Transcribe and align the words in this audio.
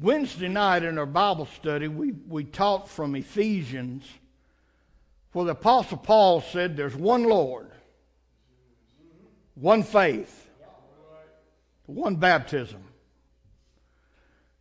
Wednesday 0.00 0.48
night 0.48 0.82
in 0.82 0.96
our 0.96 1.04
Bible 1.04 1.46
study, 1.46 1.86
we, 1.86 2.12
we 2.26 2.44
taught 2.44 2.88
from 2.88 3.14
Ephesians, 3.14 4.06
where 5.32 5.44
the 5.44 5.50
Apostle 5.52 5.98
Paul 5.98 6.40
said 6.40 6.74
there's 6.74 6.96
one 6.96 7.24
Lord, 7.24 7.70
one 9.54 9.82
faith, 9.82 10.48
one 11.84 12.16
baptism. 12.16 12.82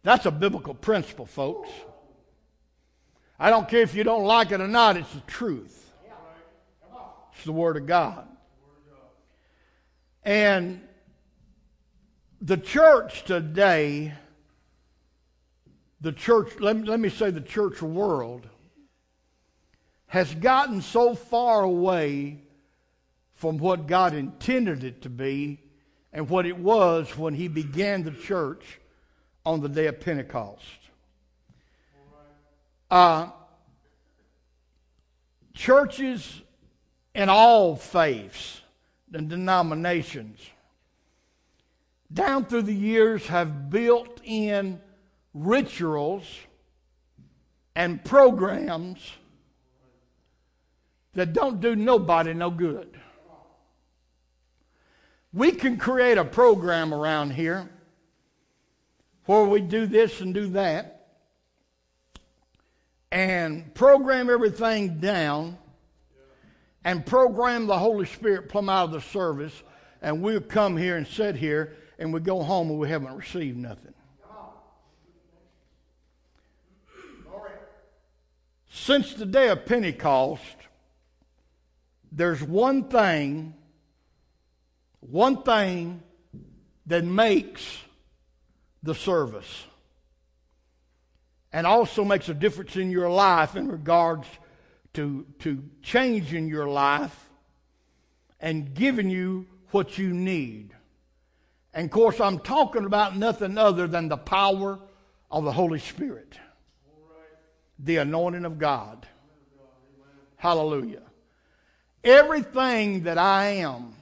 That's 0.03 0.25
a 0.25 0.31
biblical 0.31 0.73
principle, 0.73 1.25
folks. 1.25 1.69
I 3.39 3.49
don't 3.49 3.69
care 3.69 3.81
if 3.81 3.95
you 3.95 4.03
don't 4.03 4.25
like 4.25 4.51
it 4.51 4.59
or 4.59 4.67
not, 4.67 4.97
it's 4.97 5.13
the 5.13 5.21
truth. 5.21 5.89
It's 7.33 7.45
the 7.45 7.53
Word 7.53 7.77
of 7.77 7.85
God. 7.85 8.27
And 10.23 10.81
the 12.41 12.57
church 12.57 13.23
today, 13.23 14.13
the 16.01 16.11
church, 16.11 16.53
let 16.59 16.77
me, 16.77 16.87
let 16.87 16.99
me 16.99 17.09
say 17.09 17.29
the 17.31 17.41
church 17.41 17.81
world, 17.81 18.47
has 20.07 20.33
gotten 20.35 20.81
so 20.81 21.13
far 21.13 21.61
away 21.61 22.39
from 23.35 23.57
what 23.57 23.87
God 23.87 24.13
intended 24.13 24.83
it 24.83 25.03
to 25.03 25.09
be 25.09 25.59
and 26.11 26.29
what 26.29 26.45
it 26.45 26.57
was 26.57 27.17
when 27.17 27.33
He 27.33 27.47
began 27.47 28.03
the 28.03 28.11
church 28.11 28.79
on 29.45 29.61
the 29.61 29.69
day 29.69 29.87
of 29.87 29.99
Pentecost. 29.99 30.63
Uh, 32.89 33.27
churches 35.53 36.41
in 37.13 37.29
all 37.29 37.75
faiths 37.75 38.61
and 39.13 39.29
denominations 39.29 40.39
down 42.11 42.45
through 42.45 42.63
the 42.63 42.73
years 42.73 43.27
have 43.27 43.69
built 43.69 44.19
in 44.23 44.81
rituals 45.33 46.23
and 47.75 48.03
programs 48.03 48.99
that 51.13 51.33
don't 51.33 51.59
do 51.59 51.75
nobody 51.75 52.33
no 52.33 52.49
good. 52.49 52.99
We 55.33 55.51
can 55.51 55.77
create 55.77 56.17
a 56.17 56.25
program 56.25 56.93
around 56.93 57.31
here 57.31 57.69
where 59.25 59.43
we 59.45 59.61
do 59.61 59.85
this 59.85 60.21
and 60.21 60.33
do 60.33 60.47
that 60.47 60.99
and 63.11 63.73
program 63.73 64.29
everything 64.29 64.99
down 64.99 65.57
and 66.83 67.05
program 67.05 67.67
the 67.67 67.77
Holy 67.77 68.05
Spirit 68.05 68.49
plumb 68.49 68.69
out 68.69 68.85
of 68.85 68.91
the 68.91 69.01
service, 69.01 69.63
and 70.01 70.21
we'll 70.21 70.41
come 70.41 70.77
here 70.77 70.97
and 70.97 71.05
sit 71.05 71.35
here 71.35 71.75
and 71.97 72.13
we 72.13 72.19
go 72.19 72.41
home 72.41 72.69
and 72.69 72.79
we 72.79 72.89
haven't 72.89 73.15
received 73.15 73.57
nothing. 73.57 73.93
Since 78.69 79.15
the 79.15 79.25
day 79.25 79.49
of 79.49 79.65
Pentecost, 79.65 80.41
there's 82.11 82.41
one 82.41 82.85
thing, 82.85 83.53
one 84.99 85.43
thing 85.43 86.01
that 86.85 87.03
makes 87.03 87.79
the 88.81 88.95
service 88.95 89.65
and 91.51 91.65
also 91.65 92.03
makes 92.03 92.29
a 92.29 92.33
difference 92.33 92.75
in 92.75 92.91
your 92.91 93.09
life 93.09 93.55
in 93.55 93.67
regards 93.67 94.27
to, 94.93 95.25
to 95.39 95.63
changing 95.81 96.47
your 96.47 96.67
life 96.67 97.29
and 98.39 98.73
giving 98.73 99.09
you 99.09 99.47
what 99.71 99.97
you 99.97 100.13
need. 100.13 100.73
And 101.73 101.85
of 101.85 101.91
course, 101.91 102.19
I'm 102.19 102.39
talking 102.39 102.85
about 102.85 103.15
nothing 103.17 103.57
other 103.57 103.87
than 103.87 104.09
the 104.09 104.17
power 104.17 104.79
of 105.29 105.43
the 105.43 105.51
Holy 105.51 105.79
Spirit, 105.79 106.37
the 107.79 107.97
anointing 107.97 108.45
of 108.45 108.59
God. 108.59 109.07
Hallelujah. 110.37 111.01
Everything 112.03 113.03
that 113.03 113.17
I 113.17 113.45
am 113.47 113.93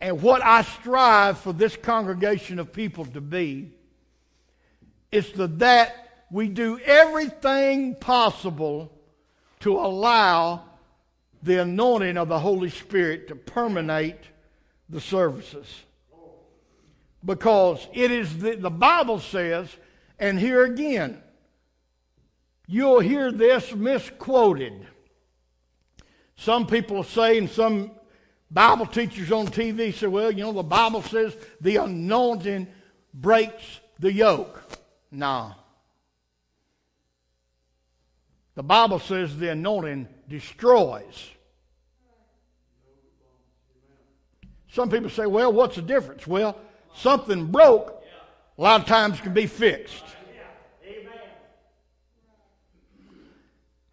and 0.00 0.22
what 0.22 0.42
I 0.42 0.62
strive 0.62 1.38
for 1.38 1.52
this 1.52 1.76
congregation 1.76 2.58
of 2.58 2.72
people 2.72 3.04
to 3.06 3.20
be 3.20 3.72
is 5.10 5.30
to 5.32 5.46
that 5.46 6.24
we 6.30 6.48
do 6.48 6.78
everything 6.78 7.94
possible 7.94 8.92
to 9.60 9.76
allow 9.78 10.64
the 11.42 11.62
anointing 11.62 12.16
of 12.16 12.28
the 12.28 12.38
Holy 12.38 12.70
Spirit 12.70 13.28
to 13.28 13.34
permeate 13.34 14.20
the 14.88 15.00
services. 15.00 15.66
Because 17.24 17.86
it 17.92 18.10
is 18.10 18.38
the, 18.38 18.56
the 18.56 18.70
Bible 18.70 19.18
says, 19.18 19.68
and 20.18 20.38
here 20.38 20.64
again, 20.64 21.20
you'll 22.68 23.00
hear 23.00 23.32
this 23.32 23.74
misquoted. 23.74 24.86
Some 26.36 26.68
people 26.68 27.02
say, 27.02 27.38
and 27.38 27.50
some 27.50 27.90
Bible 28.50 28.86
teachers 28.86 29.32
on 29.32 29.48
TV 29.48 29.92
say, 29.92 30.06
well, 30.06 30.30
you 30.30 30.44
know, 30.44 30.52
the 30.52 30.62
Bible 30.62 31.02
says 31.02 31.36
the 31.60 31.76
anointing 31.76 32.68
breaks 33.12 33.80
the 33.98 34.12
yoke. 34.12 34.62
No. 35.10 35.54
The 38.54 38.62
Bible 38.62 39.00
says 39.00 39.36
the 39.36 39.50
anointing 39.50 40.06
destroys. 40.28 41.30
Some 44.70 44.90
people 44.90 45.10
say, 45.10 45.26
well, 45.26 45.52
what's 45.52 45.76
the 45.76 45.82
difference? 45.82 46.26
Well, 46.26 46.56
something 46.94 47.46
broke 47.46 47.98
a 48.58 48.62
lot 48.62 48.80
of 48.80 48.86
times 48.86 49.20
can 49.20 49.32
be 49.32 49.46
fixed. 49.46 50.04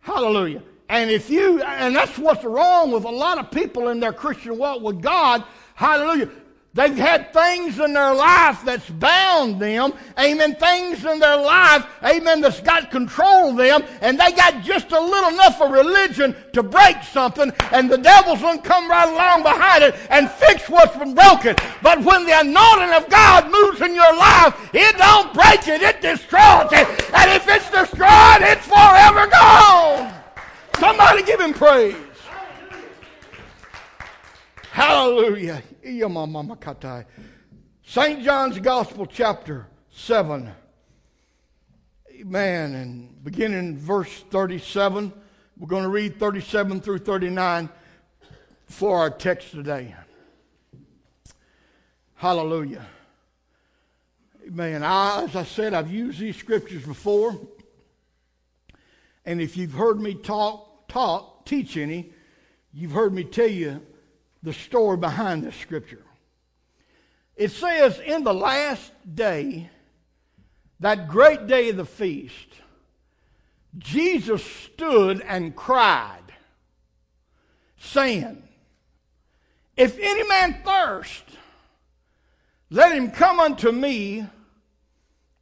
Hallelujah. 0.06 0.62
And 0.88 1.10
if 1.10 1.32
you, 1.32 1.64
and 1.64 1.96
that's 1.96 2.20
what's 2.20 2.44
wrong 2.44 2.92
with 2.92 3.06
a 3.06 3.10
lot 3.10 3.40
of 3.40 3.50
people 3.50 3.90
in 3.90 4.00
their 4.00 4.14
Christian 4.14 4.56
walk 4.56 4.84
with 4.84 5.02
God. 5.02 5.44
Hallelujah. 5.74 6.30
They've 6.76 6.98
had 6.98 7.32
things 7.32 7.80
in 7.80 7.94
their 7.94 8.14
life 8.14 8.62
that's 8.66 8.90
bound 8.90 9.62
them. 9.62 9.94
Amen. 10.20 10.56
Things 10.56 11.06
in 11.06 11.20
their 11.20 11.38
life, 11.38 11.86
amen, 12.04 12.42
that's 12.42 12.60
got 12.60 12.92
control 12.92 13.52
of 13.52 13.56
them. 13.56 13.82
And 14.02 14.20
they 14.20 14.34
got 14.34 14.62
just 14.62 14.92
a 14.92 15.00
little 15.00 15.30
enough 15.30 15.62
of 15.62 15.72
religion 15.72 16.36
to 16.52 16.62
break 16.62 17.02
something. 17.02 17.54
And 17.72 17.90
the 17.90 17.98
devil's 17.98 18.42
going 18.42 18.62
to 18.62 18.68
come 18.68 18.90
right 18.90 19.08
along 19.08 19.44
behind 19.44 19.86
it 19.86 19.96
and 20.10 20.30
fix 20.30 20.68
what's 20.68 20.98
been 20.98 21.16
broken. 21.16 21.56
But 21.82 22.04
when 22.04 22.26
the 22.26 22.38
anointing 22.42 22.94
of 22.94 23.10
God 23.10 23.50
moves 23.50 23.80
in 23.80 23.96
your 23.96 24.14
life, 24.18 24.54
it 24.74 24.98
don't 24.98 25.34
break 25.34 25.66
it, 25.70 25.82
it 25.82 26.02
destroys 26.02 26.74
it. 26.74 26.88
And 27.16 27.32
if 27.32 27.48
it's 27.48 27.72
destroyed, 27.72 28.42
it's 28.42 28.68
forever 28.68 29.28
gone. 29.28 30.14
Somebody 30.78 31.24
give 31.24 31.40
him 31.40 31.54
praise. 31.54 31.96
Hallelujah. 34.72 35.64
St. 37.84 38.24
John's 38.24 38.58
Gospel, 38.58 39.06
chapter 39.06 39.68
7. 39.92 40.50
Amen. 42.12 42.74
And 42.74 43.24
beginning 43.24 43.78
verse 43.78 44.24
37, 44.32 45.14
we're 45.60 45.68
going 45.68 45.84
to 45.84 45.90
read 45.90 46.20
37 46.20 46.82
through 46.82 46.98
39 46.98 47.70
for 48.66 48.98
our 48.98 49.12
text 49.12 49.52
today. 49.52 49.94
Hallelujah. 52.16 52.88
Amen. 54.48 54.82
I, 54.82 55.26
as 55.26 55.36
I 55.36 55.44
said, 55.44 55.76
I've 55.76 55.92
used 55.92 56.18
these 56.18 56.36
scriptures 56.36 56.84
before. 56.84 57.40
And 59.24 59.40
if 59.40 59.56
you've 59.56 59.74
heard 59.74 60.02
me 60.02 60.16
talk, 60.16 60.88
talk, 60.88 61.46
teach 61.46 61.78
any, 61.78 62.12
you've 62.74 62.94
heard 62.94 63.14
me 63.14 63.24
tell 63.24 63.48
you 63.48 63.84
the 64.46 64.54
story 64.54 64.96
behind 64.96 65.44
this 65.44 65.56
scripture. 65.56 66.04
It 67.36 67.52
says, 67.52 68.00
In 68.00 68.24
the 68.24 68.34
last 68.34 68.92
day, 69.14 69.70
that 70.80 71.10
great 71.10 71.48
day 71.48 71.70
of 71.70 71.78
the 71.78 71.86
feast, 71.86 72.48
Jesus 73.78 74.46
stood 74.46 75.22
and 75.22 75.56
cried, 75.56 76.32
saying, 77.78 78.44
If 79.76 79.98
any 80.00 80.24
man 80.28 80.62
thirst, 80.64 81.24
let 82.70 82.96
him 82.96 83.12
come 83.12 83.40
unto 83.40 83.72
me 83.72 84.28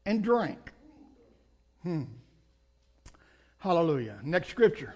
and 0.06 0.24
drink. 0.24 0.72
Hmm. 1.84 2.04
Hallelujah. 3.58 4.20
Next 4.24 4.50
scripture. 4.50 4.96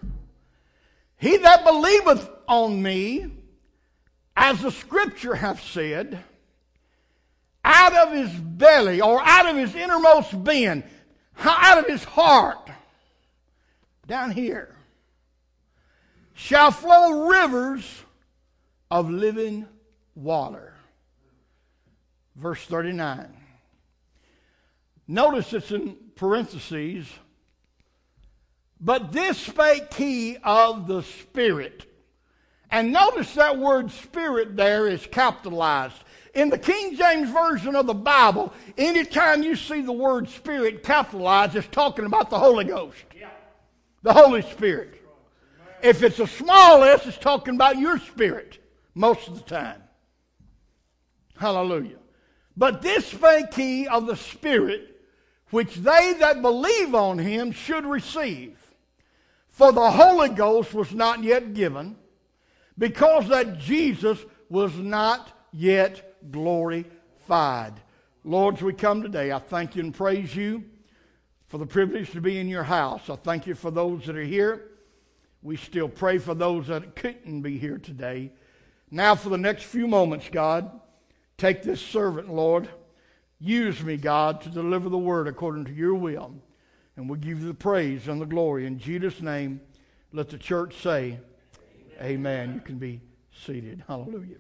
He 1.17 1.37
that 1.37 1.65
believeth 1.65 2.29
on 2.47 2.81
me, 2.81 3.36
as 4.37 4.61
the 4.61 4.71
scripture 4.71 5.33
hath 5.33 5.63
said, 5.63 6.23
out 7.65 7.93
of 7.93 8.13
his 8.13 8.29
belly 8.31 9.01
or 9.01 9.19
out 9.19 9.47
of 9.47 9.57
his 9.57 9.73
innermost 9.73 10.43
being, 10.43 10.83
out 11.43 11.79
of 11.79 11.87
his 11.87 12.03
heart, 12.03 12.69
down 14.05 14.29
here, 14.29 14.75
shall 16.35 16.69
flow 16.69 17.27
rivers 17.27 18.03
of 18.91 19.09
living 19.09 19.65
water. 20.13 20.75
Verse 22.35 22.63
39. 22.63 23.35
Notice 25.07 25.51
it's 25.51 25.71
in 25.71 25.97
parentheses. 26.15 27.07
But 28.79 29.11
this 29.11 29.39
spake 29.39 29.91
he 29.95 30.37
of 30.43 30.85
the 30.85 31.01
Spirit. 31.01 31.86
And 32.71 32.91
notice 32.91 33.33
that 33.35 33.57
word 33.57 33.91
Spirit 33.91 34.55
there 34.55 34.87
is 34.87 35.05
capitalized. 35.07 36.03
In 36.33 36.49
the 36.49 36.57
King 36.57 36.95
James 36.95 37.29
Version 37.29 37.75
of 37.75 37.87
the 37.87 37.93
Bible, 37.93 38.53
anytime 38.77 39.41
you 39.41 39.55
see 39.55 39.81
the 39.81 39.91
word 39.91 40.29
Spirit 40.29 40.83
capitalized, 40.83 41.55
it's 41.55 41.67
talking 41.67 42.05
about 42.05 42.29
the 42.29 42.37
Holy 42.37 42.65
Ghost, 42.65 43.03
the 44.03 44.13
Holy 44.13 44.41
Spirit. 44.41 45.01
If 45.81 46.03
it's 46.03 46.19
a 46.19 46.27
small 46.27 46.83
s, 46.83 47.05
it's 47.05 47.17
talking 47.17 47.55
about 47.55 47.77
your 47.77 47.99
spirit 47.99 48.59
most 48.95 49.27
of 49.27 49.35
the 49.35 49.43
time. 49.43 49.81
Hallelujah. 51.37 51.97
But 52.55 52.81
this 52.81 53.05
spake 53.05 53.53
he 53.53 53.87
of 53.87 54.07
the 54.07 54.15
Spirit, 54.15 54.99
which 55.51 55.75
they 55.75 56.15
that 56.19 56.41
believe 56.41 56.95
on 56.95 57.19
him 57.19 57.51
should 57.51 57.85
receive. 57.85 58.57
For 59.49 59.71
the 59.71 59.91
Holy 59.91 60.29
Ghost 60.29 60.73
was 60.73 60.93
not 60.93 61.23
yet 61.23 61.53
given, 61.53 61.95
because 62.77 63.27
that 63.29 63.57
Jesus 63.57 64.23
was 64.49 64.75
not 64.75 65.31
yet 65.51 66.31
glorified. 66.31 67.73
Lord, 68.23 68.57
as 68.57 68.61
we 68.61 68.73
come 68.73 69.01
today, 69.01 69.31
I 69.31 69.39
thank 69.39 69.75
you 69.75 69.83
and 69.83 69.93
praise 69.93 70.35
you 70.35 70.63
for 71.47 71.57
the 71.57 71.65
privilege 71.65 72.11
to 72.11 72.21
be 72.21 72.37
in 72.37 72.47
your 72.47 72.63
house. 72.63 73.09
I 73.09 73.15
thank 73.15 73.47
you 73.47 73.55
for 73.55 73.71
those 73.71 74.05
that 74.05 74.17
are 74.17 74.23
here. 74.23 74.71
We 75.41 75.55
still 75.55 75.87
pray 75.87 76.17
for 76.17 76.35
those 76.35 76.67
that 76.67 76.95
couldn't 76.95 77.41
be 77.41 77.57
here 77.57 77.77
today. 77.77 78.31
Now, 78.91 79.15
for 79.15 79.29
the 79.29 79.37
next 79.37 79.63
few 79.63 79.87
moments, 79.87 80.29
God, 80.31 80.69
take 81.37 81.63
this 81.63 81.81
servant, 81.81 82.33
Lord. 82.33 82.67
Use 83.39 83.81
me, 83.83 83.97
God, 83.97 84.41
to 84.41 84.49
deliver 84.49 84.89
the 84.89 84.97
word 84.97 85.27
according 85.27 85.65
to 85.65 85.73
your 85.73 85.93
will. 85.93 86.33
And 86.95 87.09
we 87.09 87.17
give 87.17 87.39
you 87.41 87.47
the 87.47 87.53
praise 87.53 88.07
and 88.07 88.19
the 88.19 88.25
glory. 88.25 88.65
In 88.65 88.79
Jesus' 88.79 89.21
name, 89.21 89.61
let 90.11 90.29
the 90.29 90.37
church 90.37 90.81
say, 90.81 91.19
Amen. 91.99 92.53
You 92.53 92.61
can 92.61 92.77
be 92.77 93.01
seated. 93.45 93.83
Hallelujah. 93.87 94.37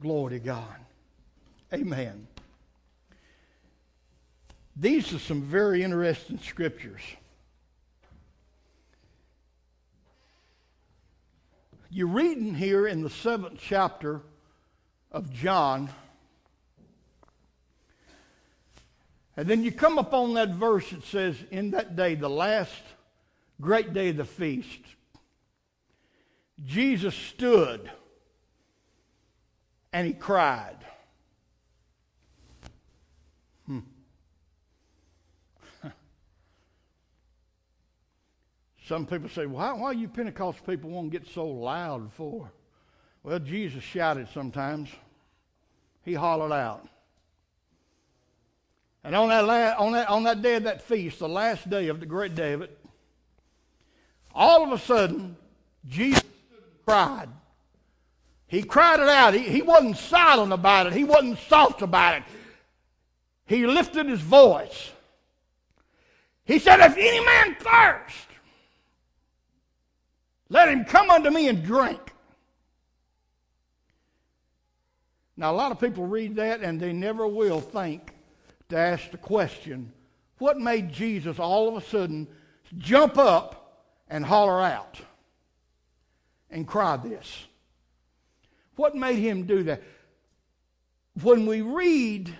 Glory 0.00 0.38
to 0.38 0.44
God. 0.44 0.76
Amen. 1.72 2.26
These 4.76 5.12
are 5.12 5.18
some 5.18 5.42
very 5.42 5.82
interesting 5.82 6.38
scriptures. 6.38 7.02
You're 11.90 12.06
reading 12.06 12.54
here 12.54 12.86
in 12.86 13.02
the 13.02 13.10
seventh 13.10 13.58
chapter 13.60 14.20
of 15.10 15.32
John. 15.32 15.90
And 19.36 19.48
then 19.48 19.64
you 19.64 19.72
come 19.72 19.98
upon 19.98 20.34
that 20.34 20.50
verse 20.50 20.88
that 20.90 21.02
says, 21.04 21.36
In 21.50 21.72
that 21.72 21.96
day, 21.96 22.14
the 22.14 22.30
last 22.30 22.82
great 23.60 23.92
day 23.92 24.10
of 24.10 24.18
the 24.18 24.24
feast, 24.24 24.80
Jesus 26.64 27.14
stood 27.14 27.90
and 29.92 30.06
he 30.06 30.12
cried. 30.12 30.76
Hmm. 33.66 33.80
Some 38.86 39.06
people 39.06 39.28
say, 39.28 39.46
why, 39.46 39.72
why 39.72 39.92
you 39.92 40.08
Pentecost 40.08 40.66
people 40.66 40.90
won't 40.90 41.10
get 41.10 41.26
so 41.28 41.46
loud 41.46 42.12
for? 42.12 42.50
Well, 43.22 43.38
Jesus 43.38 43.82
shouted 43.82 44.28
sometimes. 44.32 44.88
He 46.04 46.14
hollered 46.14 46.52
out. 46.52 46.88
And 49.04 49.14
on 49.14 49.28
that, 49.28 49.44
on, 49.78 49.92
that, 49.92 50.08
on 50.08 50.24
that 50.24 50.42
day 50.42 50.56
of 50.56 50.64
that 50.64 50.82
feast, 50.82 51.20
the 51.20 51.28
last 51.28 51.70
day 51.70 51.88
of 51.88 52.00
the 52.00 52.06
great 52.06 52.34
day 52.34 52.52
of 52.52 52.62
it, 52.62 52.78
all 54.34 54.64
of 54.64 54.72
a 54.72 54.78
sudden, 54.78 55.36
Jesus 55.86 56.22
cried. 56.88 57.28
He 58.46 58.62
cried 58.62 59.00
it 59.00 59.08
out. 59.08 59.34
He, 59.34 59.40
he 59.40 59.60
wasn't 59.60 59.98
silent 59.98 60.54
about 60.54 60.86
it. 60.86 60.94
He 60.94 61.04
wasn't 61.04 61.38
soft 61.38 61.82
about 61.82 62.16
it. 62.16 62.22
He 63.46 63.66
lifted 63.66 64.06
his 64.06 64.20
voice. 64.20 64.90
He 66.44 66.58
said, 66.58 66.80
If 66.80 66.96
any 66.96 67.24
man 67.24 67.56
thirst, 67.60 68.26
let 70.48 70.70
him 70.70 70.86
come 70.86 71.10
unto 71.10 71.28
me 71.30 71.48
and 71.48 71.62
drink. 71.62 72.00
Now, 75.36 75.52
a 75.52 75.56
lot 75.56 75.72
of 75.72 75.78
people 75.78 76.06
read 76.06 76.36
that 76.36 76.62
and 76.62 76.80
they 76.80 76.94
never 76.94 77.26
will 77.28 77.60
think 77.60 78.14
to 78.70 78.78
ask 78.78 79.10
the 79.10 79.18
question 79.18 79.92
what 80.38 80.58
made 80.58 80.90
Jesus 80.90 81.38
all 81.38 81.68
of 81.68 81.82
a 81.82 81.86
sudden 81.86 82.26
jump 82.78 83.18
up 83.18 83.84
and 84.08 84.24
holler 84.24 84.62
out 84.62 85.00
and 86.50 86.66
cry 86.66 86.96
this? 86.96 87.46
What 88.76 88.94
made 88.94 89.18
him 89.18 89.44
do 89.44 89.64
that? 89.64 89.82
When 91.22 91.46
we 91.46 91.62
read 91.62 92.34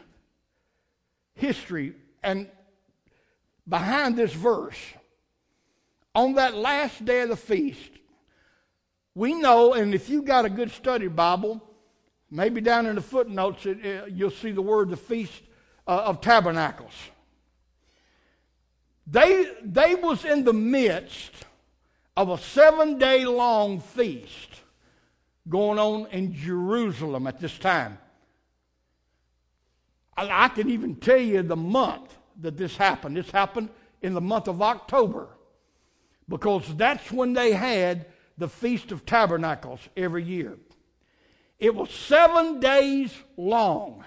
history 1.34 1.94
and 2.22 2.48
behind 3.68 4.16
this 4.16 4.32
verse, 4.32 4.78
on 6.14 6.34
that 6.34 6.54
last 6.54 7.04
day 7.04 7.22
of 7.22 7.28
the 7.28 7.36
feast, 7.36 7.90
we 9.14 9.34
know, 9.34 9.74
and 9.74 9.94
if 9.94 10.08
you 10.08 10.22
got 10.22 10.44
a 10.44 10.50
good 10.50 10.70
study 10.70 11.08
Bible, 11.08 11.60
maybe 12.30 12.60
down 12.60 12.86
in 12.86 12.94
the 12.94 13.00
footnotes 13.00 13.66
it, 13.66 13.84
it, 13.84 14.12
you'll 14.12 14.30
see 14.30 14.52
the 14.52 14.62
word 14.62 14.90
the 14.90 14.96
Feast 14.96 15.42
uh, 15.86 16.02
of 16.04 16.20
Tabernacles. 16.20 16.92
They, 19.06 19.50
they 19.64 19.94
was 19.94 20.24
in 20.24 20.44
the 20.44 20.52
midst 20.52 21.32
of 22.18 22.30
a 22.30 22.36
seven 22.36 22.98
day 22.98 23.24
long 23.24 23.78
feast 23.78 24.48
going 25.48 25.78
on 25.78 26.04
in 26.10 26.34
Jerusalem 26.34 27.28
at 27.28 27.38
this 27.38 27.56
time. 27.56 27.96
I, 30.16 30.46
I 30.46 30.48
can 30.48 30.68
even 30.68 30.96
tell 30.96 31.20
you 31.20 31.44
the 31.44 31.54
month 31.54 32.18
that 32.40 32.56
this 32.56 32.76
happened. 32.76 33.16
This 33.16 33.30
happened 33.30 33.68
in 34.02 34.14
the 34.14 34.20
month 34.20 34.48
of 34.48 34.60
October 34.60 35.28
because 36.28 36.64
that's 36.74 37.12
when 37.12 37.34
they 37.34 37.52
had 37.52 38.06
the 38.36 38.48
Feast 38.48 38.90
of 38.90 39.06
Tabernacles 39.06 39.80
every 39.96 40.24
year. 40.24 40.58
It 41.60 41.72
was 41.72 41.88
seven 41.88 42.58
days 42.58 43.14
long. 43.36 44.02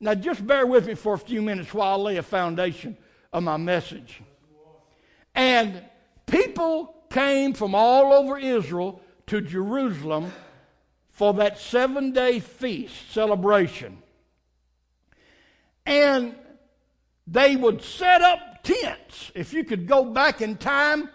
Now, 0.00 0.16
just 0.16 0.44
bear 0.44 0.66
with 0.66 0.88
me 0.88 0.94
for 0.94 1.14
a 1.14 1.18
few 1.18 1.42
minutes 1.42 1.72
while 1.72 1.92
I 1.92 2.02
lay 2.02 2.16
a 2.16 2.24
foundation 2.24 2.96
of 3.32 3.44
my 3.44 3.56
message. 3.56 4.20
And 5.32 5.80
people 6.26 6.96
came 7.10 7.52
from 7.52 7.74
all 7.74 8.12
over 8.12 8.38
Israel 8.38 9.00
to 9.26 9.40
Jerusalem 9.40 10.32
for 11.10 11.34
that 11.34 11.58
seven 11.58 12.12
day 12.12 12.40
feast 12.40 13.10
celebration. 13.10 13.98
And 15.84 16.34
they 17.26 17.56
would 17.56 17.82
set 17.82 18.22
up 18.22 18.62
tents. 18.62 19.30
If 19.34 19.52
you 19.52 19.64
could 19.64 19.86
go 19.86 20.04
back 20.04 20.40
in 20.40 20.56
time, 20.56 21.10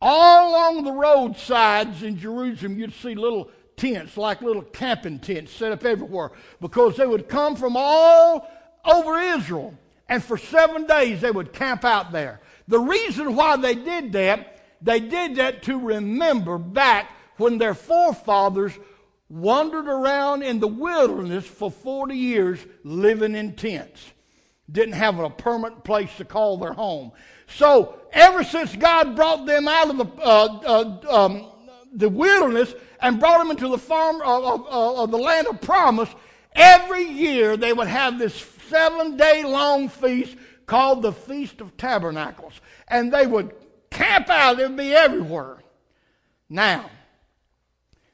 all 0.00 0.50
along 0.50 0.84
the 0.84 0.92
roadsides 0.92 2.02
in 2.02 2.18
Jerusalem, 2.18 2.78
you'd 2.78 2.94
see 2.94 3.14
little 3.14 3.50
tents, 3.76 4.16
like 4.16 4.42
little 4.42 4.62
camping 4.62 5.18
tents 5.18 5.52
set 5.52 5.72
up 5.72 5.84
everywhere, 5.84 6.32
because 6.60 6.96
they 6.96 7.06
would 7.06 7.28
come 7.28 7.56
from 7.56 7.76
all 7.76 8.48
over 8.84 9.18
Israel. 9.18 9.74
And 10.08 10.22
for 10.22 10.38
seven 10.38 10.86
days, 10.86 11.20
they 11.20 11.30
would 11.30 11.52
camp 11.52 11.84
out 11.84 12.12
there. 12.12 12.40
The 12.68 12.78
reason 12.78 13.34
why 13.34 13.56
they 13.56 13.74
did 13.74 14.12
that, 14.12 14.55
they 14.80 15.00
did 15.00 15.36
that 15.36 15.62
to 15.64 15.78
remember 15.78 16.58
back 16.58 17.10
when 17.36 17.58
their 17.58 17.74
forefathers 17.74 18.72
wandered 19.28 19.88
around 19.88 20.42
in 20.42 20.60
the 20.60 20.68
wilderness 20.68 21.46
for 21.46 21.70
40 21.70 22.14
years 22.14 22.64
living 22.84 23.34
in 23.34 23.54
tents. 23.54 24.12
Didn't 24.70 24.94
have 24.94 25.18
a 25.18 25.30
permanent 25.30 25.84
place 25.84 26.14
to 26.16 26.24
call 26.24 26.58
their 26.58 26.72
home. 26.72 27.12
So, 27.46 28.00
ever 28.12 28.42
since 28.42 28.74
God 28.74 29.14
brought 29.14 29.46
them 29.46 29.68
out 29.68 29.90
of 29.90 29.98
the, 29.98 30.06
uh, 30.20 30.60
uh, 30.64 31.24
um, 31.24 31.46
the 31.92 32.08
wilderness 32.08 32.74
and 33.00 33.20
brought 33.20 33.38
them 33.38 33.50
into 33.50 33.68
the 33.68 33.78
farm 33.78 34.20
of, 34.22 34.44
of, 34.44 34.66
of 34.98 35.10
the 35.10 35.18
land 35.18 35.46
of 35.46 35.60
promise, 35.60 36.08
every 36.52 37.04
year 37.04 37.56
they 37.56 37.72
would 37.72 37.86
have 37.86 38.18
this 38.18 38.34
seven 38.68 39.16
day 39.16 39.44
long 39.44 39.88
feast 39.88 40.36
called 40.66 41.02
the 41.02 41.12
Feast 41.12 41.60
of 41.60 41.76
Tabernacles. 41.76 42.60
And 42.88 43.12
they 43.12 43.26
would 43.26 43.54
camp 43.96 44.28
out, 44.28 44.60
it 44.60 44.68
would 44.68 44.76
be 44.76 44.92
everywhere. 44.92 45.56
Now, 46.48 46.90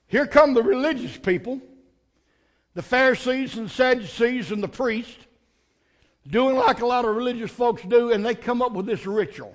here 0.06 0.26
come 0.26 0.54
the 0.54 0.62
religious 0.62 1.16
people, 1.16 1.60
the 2.74 2.82
Pharisees 2.82 3.56
and 3.56 3.70
Sadducees 3.70 4.52
and 4.52 4.62
the 4.62 4.68
priests, 4.68 5.16
doing 6.28 6.56
like 6.56 6.80
a 6.80 6.86
lot 6.86 7.04
of 7.04 7.16
religious 7.16 7.50
folks 7.50 7.82
do, 7.82 8.12
and 8.12 8.24
they 8.24 8.34
come 8.34 8.62
up 8.62 8.72
with 8.72 8.86
this 8.86 9.06
ritual. 9.06 9.54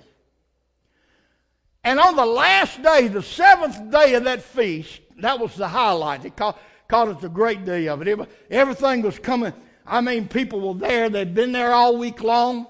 And 1.82 1.98
on 1.98 2.16
the 2.16 2.26
last 2.26 2.82
day, 2.82 3.08
the 3.08 3.22
seventh 3.22 3.90
day 3.90 4.14
of 4.14 4.24
that 4.24 4.42
feast, 4.42 5.00
that 5.20 5.38
was 5.38 5.54
the 5.54 5.68
highlight. 5.68 6.22
They 6.22 6.30
called, 6.30 6.56
called 6.86 7.08
it 7.10 7.20
the 7.20 7.28
great 7.28 7.64
day 7.64 7.88
of 7.88 8.02
it. 8.02 8.08
it 8.08 8.28
everything 8.50 9.02
was 9.02 9.18
coming. 9.18 9.54
I 9.86 10.02
mean, 10.02 10.28
people 10.28 10.60
were 10.60 10.78
there. 10.78 11.08
They'd 11.08 11.34
been 11.34 11.52
there 11.52 11.72
all 11.72 11.96
week 11.96 12.22
long. 12.22 12.66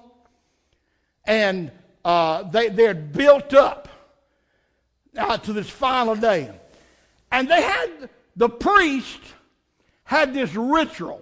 And 1.25 1.71
uh, 2.03 2.43
they, 2.43 2.69
they 2.69 2.83
had 2.83 3.11
built 3.13 3.53
up 3.53 3.87
uh, 5.17 5.37
to 5.37 5.53
this 5.53 5.69
final 5.69 6.15
day. 6.15 6.51
And 7.31 7.49
they 7.49 7.61
had, 7.61 8.09
the 8.35 8.49
priest 8.49 9.19
had 10.03 10.33
this 10.33 10.53
ritual 10.55 11.21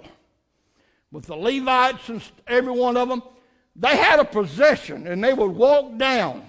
with 1.11 1.25
the 1.25 1.35
Levites 1.35 2.09
and 2.09 2.21
every 2.47 2.71
one 2.71 2.97
of 2.97 3.09
them. 3.09 3.21
They 3.75 3.95
had 3.95 4.19
a 4.19 4.25
procession 4.25 5.07
and 5.07 5.23
they 5.23 5.33
would 5.33 5.51
walk 5.51 5.97
down 5.97 6.47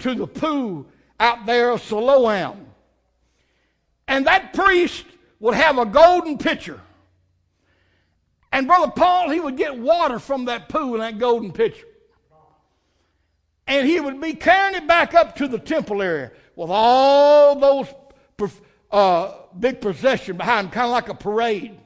to 0.00 0.14
the 0.14 0.26
pool 0.26 0.86
out 1.18 1.46
there 1.46 1.70
of 1.70 1.82
Siloam. 1.82 2.66
And 4.08 4.26
that 4.26 4.52
priest 4.52 5.04
would 5.40 5.54
have 5.54 5.78
a 5.78 5.86
golden 5.86 6.38
pitcher. 6.38 6.80
And 8.52 8.66
Brother 8.66 8.92
Paul, 8.92 9.30
he 9.30 9.40
would 9.40 9.56
get 9.56 9.76
water 9.76 10.18
from 10.18 10.46
that 10.46 10.68
pool 10.68 10.94
in 10.94 11.00
that 11.00 11.18
golden 11.18 11.52
pitcher. 11.52 11.86
And 13.66 13.86
he 13.86 14.00
would 14.00 14.20
be 14.20 14.34
carrying 14.34 14.76
it 14.76 14.86
back 14.86 15.14
up 15.14 15.36
to 15.36 15.48
the 15.48 15.58
temple 15.58 16.00
area 16.00 16.30
with 16.54 16.70
all 16.70 17.56
those 17.56 17.88
uh, 18.90 19.32
big 19.58 19.80
procession 19.80 20.36
behind 20.36 20.66
him, 20.66 20.72
kind 20.72 20.86
of 20.86 20.92
like 20.92 21.08
a 21.08 21.14
parade. 21.14 21.76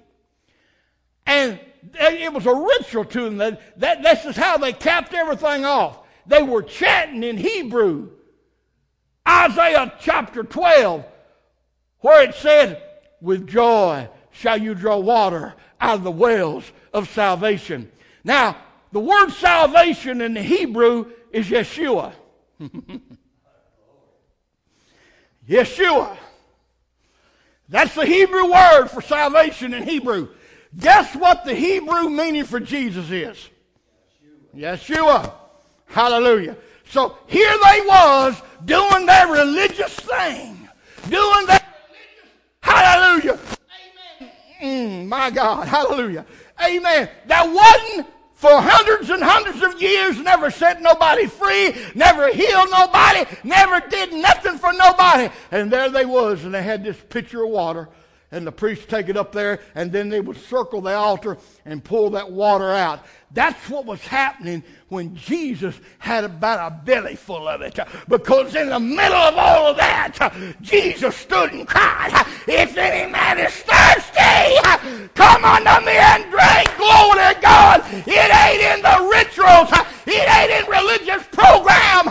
And 1.26 1.58
it 1.94 2.32
was 2.32 2.46
a 2.46 2.54
ritual 2.54 3.04
to 3.04 3.24
them. 3.24 3.36
That, 3.38 3.80
that, 3.80 4.02
this 4.02 4.24
is 4.24 4.36
how 4.36 4.58
they 4.58 4.72
capped 4.72 5.14
everything 5.14 5.64
off. 5.64 5.98
They 6.26 6.42
were 6.42 6.62
chanting 6.62 7.24
in 7.24 7.36
Hebrew. 7.36 8.10
Isaiah 9.26 9.92
chapter 10.00 10.42
12, 10.42 11.04
where 12.00 12.28
it 12.28 12.34
said, 12.34 12.82
With 13.20 13.46
joy 13.46 14.08
shall 14.30 14.60
you 14.60 14.74
draw 14.74 14.98
water 14.98 15.54
out 15.80 15.98
of 15.98 16.04
the 16.04 16.10
wells 16.10 16.70
of 16.92 17.08
salvation. 17.08 17.90
Now, 18.24 18.56
the 18.92 19.00
word 19.00 19.30
salvation 19.30 20.20
in 20.20 20.34
the 20.34 20.42
Hebrew 20.42 21.12
is 21.32 21.46
Yeshua. 21.48 22.12
Yeshua. 25.48 26.16
That's 27.68 27.94
the 27.94 28.04
Hebrew 28.04 28.50
word 28.52 28.88
for 28.88 29.00
salvation 29.00 29.74
in 29.74 29.84
Hebrew. 29.84 30.28
Guess 30.78 31.14
what 31.16 31.44
the 31.44 31.54
Hebrew 31.54 32.08
meaning 32.08 32.44
for 32.44 32.60
Jesus 32.60 33.10
is? 33.10 33.48
Yeshua. 34.54 35.32
Hallelujah. 35.86 36.56
So 36.88 37.16
here 37.26 37.50
they 37.50 37.80
was 37.86 38.40
doing 38.64 39.06
their 39.06 39.28
religious 39.28 39.94
thing. 39.94 40.68
Doing 41.08 41.46
their 41.46 41.60
religious, 41.60 42.30
hallelujah. 42.60 43.38
Amen. 44.20 44.32
Mm, 44.62 45.06
my 45.06 45.30
God, 45.30 45.66
hallelujah. 45.66 46.26
Amen. 46.62 47.08
That 47.26 47.44
wasn't 47.48 48.06
for 48.40 48.58
hundreds 48.58 49.10
and 49.10 49.22
hundreds 49.22 49.62
of 49.62 49.82
years, 49.82 50.18
never 50.18 50.50
set 50.50 50.80
nobody 50.80 51.26
free, 51.26 51.74
never 51.94 52.32
healed 52.32 52.70
nobody, 52.70 53.26
never 53.44 53.86
did 53.90 54.14
nothing 54.14 54.56
for 54.56 54.72
nobody. 54.72 55.28
And 55.50 55.70
there 55.70 55.90
they 55.90 56.06
was, 56.06 56.42
and 56.46 56.54
they 56.54 56.62
had 56.62 56.82
this 56.82 56.96
pitcher 57.10 57.44
of 57.44 57.50
water, 57.50 57.90
and 58.32 58.46
the 58.46 58.52
priest 58.52 58.88
take 58.88 59.10
it 59.10 59.16
up 59.18 59.32
there, 59.32 59.60
and 59.74 59.92
then 59.92 60.08
they 60.08 60.22
would 60.22 60.38
circle 60.38 60.80
the 60.80 60.94
altar 60.94 61.36
and 61.66 61.84
pull 61.84 62.08
that 62.10 62.32
water 62.32 62.70
out. 62.70 63.04
That's 63.30 63.68
what 63.68 63.84
was 63.84 64.00
happening 64.00 64.64
when 64.88 65.14
Jesus 65.16 65.78
had 65.98 66.24
about 66.24 66.72
a 66.72 66.74
belly 66.82 67.16
full 67.16 67.46
of 67.46 67.60
it. 67.60 67.78
Because 68.08 68.54
in 68.54 68.70
the 68.70 68.80
middle 68.80 69.18
of 69.18 69.36
all 69.36 69.66
of 69.66 69.76
that, 69.76 70.32
Jesus 70.62 71.14
stood 71.14 71.52
and 71.52 71.68
cried, 71.68 72.24
If 72.48 72.74
any 72.78 73.12
man 73.12 73.38
is 73.38 73.52
thirsty, 73.52 75.08
come 75.14 75.44
unto 75.44 75.84
me 75.84 75.92
and. 75.92 76.29
To 77.00 77.36
God. 77.40 77.82
It 78.06 78.30
ain't 78.30 78.62
in 78.62 78.82
the 78.82 78.96
rituals. 79.08 79.68
It 80.06 80.26
ain't 80.28 80.52
in 80.52 80.64
religious 80.70 81.26
program. 81.32 82.06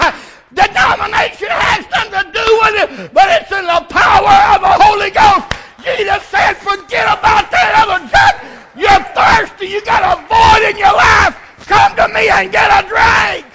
Denomination 0.54 1.48
has 1.50 1.86
nothing 1.90 2.14
to 2.14 2.24
do 2.34 2.46
with 2.62 2.76
it, 2.84 3.14
but 3.14 3.30
it's 3.30 3.52
in 3.52 3.66
the 3.66 3.86
power 3.90 4.56
of 4.56 4.62
the 4.62 4.76
Holy 4.84 5.10
Ghost. 5.10 5.46
Jesus 5.86 6.24
said, 6.30 6.54
forget 6.56 7.06
about 7.06 7.50
that 7.50 7.86
other 7.86 8.02
junk. 8.10 8.36
You're 8.76 9.04
thirsty. 9.14 9.68
You 9.68 9.84
got 9.86 10.04
a 10.04 10.22
void 10.28 10.70
in 10.70 10.78
your 10.78 10.94
life. 10.94 11.38
Come 11.66 11.96
to 11.96 12.08
me 12.14 12.30
and 12.30 12.52
get 12.52 12.70
a 12.70 12.88
drink. 12.88 13.46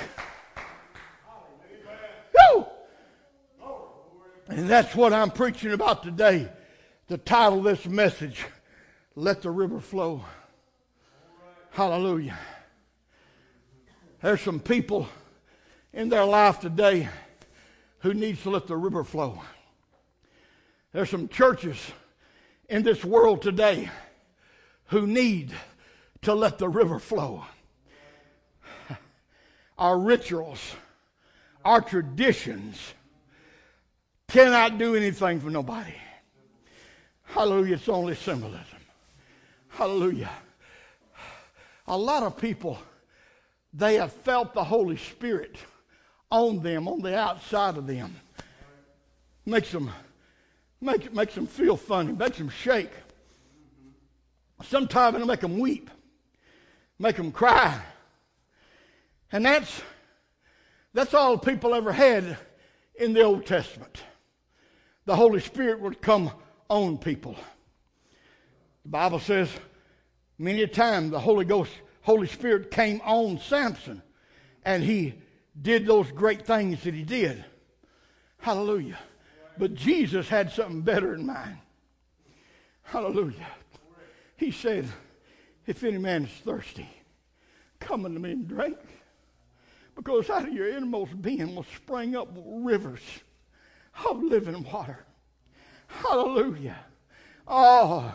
Woo. 2.35 2.67
And 4.49 4.69
that's 4.69 4.95
what 4.95 5.13
I'm 5.13 5.31
preaching 5.31 5.73
about 5.73 6.03
today. 6.03 6.49
The 7.09 7.19
title 7.19 7.59
of 7.59 7.65
this 7.65 7.87
message, 7.87 8.45
Let 9.15 9.43
the 9.43 9.51
River 9.51 9.81
Flow. 9.81 10.25
Hallelujah. 11.75 12.39
There's 14.23 14.41
some 14.41 14.61
people 14.61 15.09
in 15.93 16.09
their 16.09 16.25
life 16.25 16.61
today 16.61 17.09
who 17.99 18.15
needs 18.15 18.45
to 18.45 18.51
let 18.51 18.69
the 18.69 18.77
river 18.77 19.03
flow. 19.03 19.43
There's 20.93 21.11
some 21.11 21.27
churches 21.27 21.77
in 22.69 22.85
this 22.85 23.05
world 23.05 23.43
today 23.43 23.91
who 24.87 25.09
need 25.09 25.53
to 26.23 26.33
let 26.33 26.59
the 26.59 26.69
river 26.69 27.01
flow. 27.01 27.45
Our 29.77 29.99
rituals, 29.99 30.77
our 31.65 31.81
traditions 31.81 32.95
cannot 34.29 34.79
do 34.79 34.95
anything 34.95 35.41
for 35.41 35.51
nobody. 35.51 35.97
Hallelujah. 37.25 37.75
It's 37.75 37.89
only 37.89 38.15
symbolism. 38.15 38.79
Hallelujah. 39.71 40.31
A 41.87 41.97
lot 41.97 42.23
of 42.23 42.37
people, 42.37 42.79
they 43.73 43.97
have 43.97 44.13
felt 44.13 44.55
the 44.55 44.65
Holy 44.65 44.97
Spirit 44.97 45.57
on 46.31 46.63
them, 46.63 46.89
on 46.89 47.01
the 47.01 47.17
outside 47.17 47.77
of 47.77 47.87
them. 47.87 48.17
Makes 49.45 49.73
them, 49.73 49.91
make, 50.81 51.13
makes 51.13 51.35
them 51.35 51.47
feel 51.47 51.77
funny, 51.77 52.13
makes 52.13 52.39
them 52.39 52.49
shake. 52.49 52.91
Sometimes 54.63 55.17
it'll 55.17 55.27
make 55.27 55.41
them 55.41 55.59
weep, 55.59 55.91
make 56.99 57.17
them 57.17 57.31
cry. 57.31 57.79
And 59.31 59.45
that's, 59.45 59.83
that's 60.95 61.13
all 61.13 61.37
people 61.37 61.75
ever 61.75 61.93
had 61.93 62.39
in 62.95 63.13
the 63.13 63.23
Old 63.23 63.45
Testament. 63.45 64.03
The 65.05 65.17
Holy 65.17 65.41
Spirit 65.41 65.81
would 65.81 66.01
come 66.01 66.31
on 66.71 66.97
people. 66.97 67.37
The 68.85 68.89
Bible 68.89 69.19
says 69.19 69.51
many 70.39 70.63
a 70.63 70.67
time 70.67 71.11
the 71.11 71.21
Holy 71.21 71.45
Ghost, 71.45 71.73
Holy 72.03 72.27
Spirit 72.27 72.71
came 72.71 73.01
on 73.05 73.39
Samson 73.39 74.03
and 74.65 74.83
he 74.83 75.15
did 75.61 75.87
those 75.87 76.11
great 76.11 76.47
things 76.47 76.83
that 76.83 76.95
he 76.95 77.03
did. 77.03 77.45
Hallelujah. 78.39 78.99
But 79.57 79.75
Jesus 79.75 80.29
had 80.29 80.51
something 80.53 80.83
better 80.83 81.15
in 81.15 81.27
mind. 81.27 81.59
Hallelujah. 82.83 83.47
He 84.37 84.51
said, 84.51 84.87
If 85.67 85.85
any 85.85 85.99
man 85.99 86.25
is 86.25 86.31
thirsty, 86.45 86.89
come 87.79 88.05
unto 88.05 88.19
me 88.19 88.33
and 88.33 88.49
drink. 88.49 88.77
Because 89.95 90.29
out 90.29 90.49
of 90.49 90.53
your 90.53 90.69
innermost 90.69 91.21
being 91.23 91.55
will 91.55 91.67
spring 91.77 92.17
up 92.17 92.29
rivers 92.37 93.01
of 94.09 94.23
living 94.23 94.65
water. 94.65 95.05
Hallelujah. 95.87 96.79
Oh, 97.47 98.15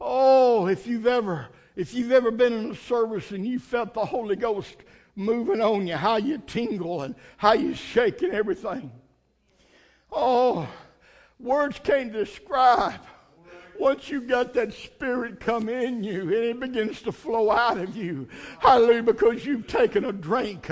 oh, 0.00 0.66
if 0.66 0.86
you've 0.86 1.06
ever 1.06 1.48
if 1.76 1.94
you've 1.94 2.12
ever 2.12 2.30
been 2.30 2.52
in 2.52 2.70
a 2.72 2.74
service 2.74 3.30
and 3.30 3.46
you 3.46 3.58
felt 3.58 3.94
the 3.94 4.04
Holy 4.04 4.36
Ghost 4.36 4.76
moving 5.14 5.60
on 5.60 5.86
you, 5.86 5.96
how 5.96 6.16
you 6.16 6.38
tingle 6.38 7.02
and 7.02 7.14
how 7.36 7.52
you 7.52 7.74
shake 7.74 8.22
and 8.22 8.32
everything. 8.32 8.90
Oh, 10.12 10.68
words 11.38 11.80
can't 11.82 12.12
describe 12.12 13.00
once 13.78 14.10
you've 14.10 14.28
got 14.28 14.52
that 14.52 14.74
spirit 14.74 15.40
come 15.40 15.68
in 15.68 16.04
you 16.04 16.20
and 16.22 16.32
it 16.32 16.60
begins 16.60 17.00
to 17.02 17.12
flow 17.12 17.50
out 17.50 17.78
of 17.78 17.96
you. 17.96 18.28
Hallelujah, 18.58 19.02
because 19.02 19.46
you've 19.46 19.66
taken 19.66 20.04
a 20.04 20.12
drink. 20.12 20.68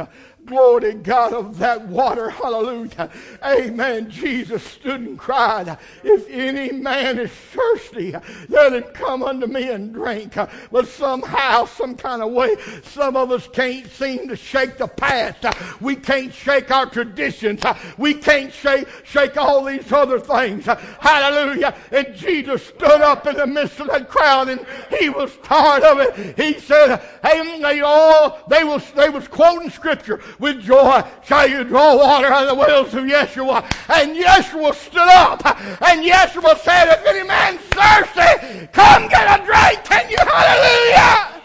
Glory 0.49 0.95
God 0.95 1.33
of 1.33 1.59
that 1.59 1.87
water. 1.87 2.31
Hallelujah. 2.31 3.11
Amen. 3.45 4.11
Jesus 4.11 4.63
stood 4.63 5.01
and 5.01 5.19
cried, 5.19 5.79
If 6.03 6.29
any 6.29 6.73
man 6.73 7.19
is 7.19 7.31
thirsty, 7.31 8.15
let 8.49 8.73
him 8.73 8.83
come 8.95 9.23
unto 9.23 9.47
me 9.47 9.71
and 9.71 9.93
drink. 9.93 10.35
But 10.73 10.89
somehow, 10.89 11.67
some 11.67 11.95
kind 11.95 12.23
of 12.23 12.33
way, 12.33 12.57
some 12.83 13.17
of 13.17 13.31
us 13.31 13.49
can't 13.49 13.87
seem 13.91 14.29
to 14.29 14.37
shake 14.37 14.79
the 14.79 14.89
past. 14.89 15.45
We 15.81 15.97
can't 15.97 16.35
shake 16.35 16.71
our 16.71 16.87
traditions. 16.87 17.63
We 17.97 18.15
can't 18.15 18.53
shake, 18.53 18.89
shake 19.05 19.37
all 19.37 19.65
these 19.65 19.93
other 19.93 20.19
things. 20.19 20.67
Hallelujah. 20.67 21.75
And 21.93 22.15
Jesus 22.15 22.67
stood 22.67 22.89
stood 22.89 23.01
up 23.03 23.27
in 23.27 23.37
the 23.37 23.47
midst 23.47 23.81
of 23.81 23.89
that 23.89 24.09
crowd 24.09 24.49
and 24.49 24.65
he 24.99 25.09
was 25.09 25.37
tired 25.43 25.83
of 25.83 25.99
it. 26.01 26.39
He 26.39 26.59
said, 26.61 27.01
hey, 27.23 27.61
they 27.61 27.81
all, 27.81 28.41
they 28.49 28.65
was, 28.65 28.91
they 28.93 29.09
was 29.09 29.29
quoting 29.29 29.71
scripture. 29.71 30.21
With 30.39 30.63
joy 30.63 31.03
shall 31.25 31.49
you 31.49 31.65
draw 31.65 31.97
water 31.97 32.29
out 32.29 32.45
of 32.45 32.49
the 32.49 32.55
wells 32.55 32.95
of 32.95 33.05
Yeshua. 33.05 33.65
And 33.89 34.17
Yeshua 34.17 34.75
stood 34.75 34.99
up 34.99 35.45
and 35.83 36.05
Yeshua 36.05 36.57
said, 36.59 36.89
if 36.93 37.05
any 37.07 37.27
man's 37.27 37.61
thirsty, 37.61 38.69
come 38.73 39.09
get 39.09 39.41
a 39.41 39.45
drink. 39.45 39.85
Can 39.85 40.09
you? 40.11 40.17
Hallelujah. 40.19 41.43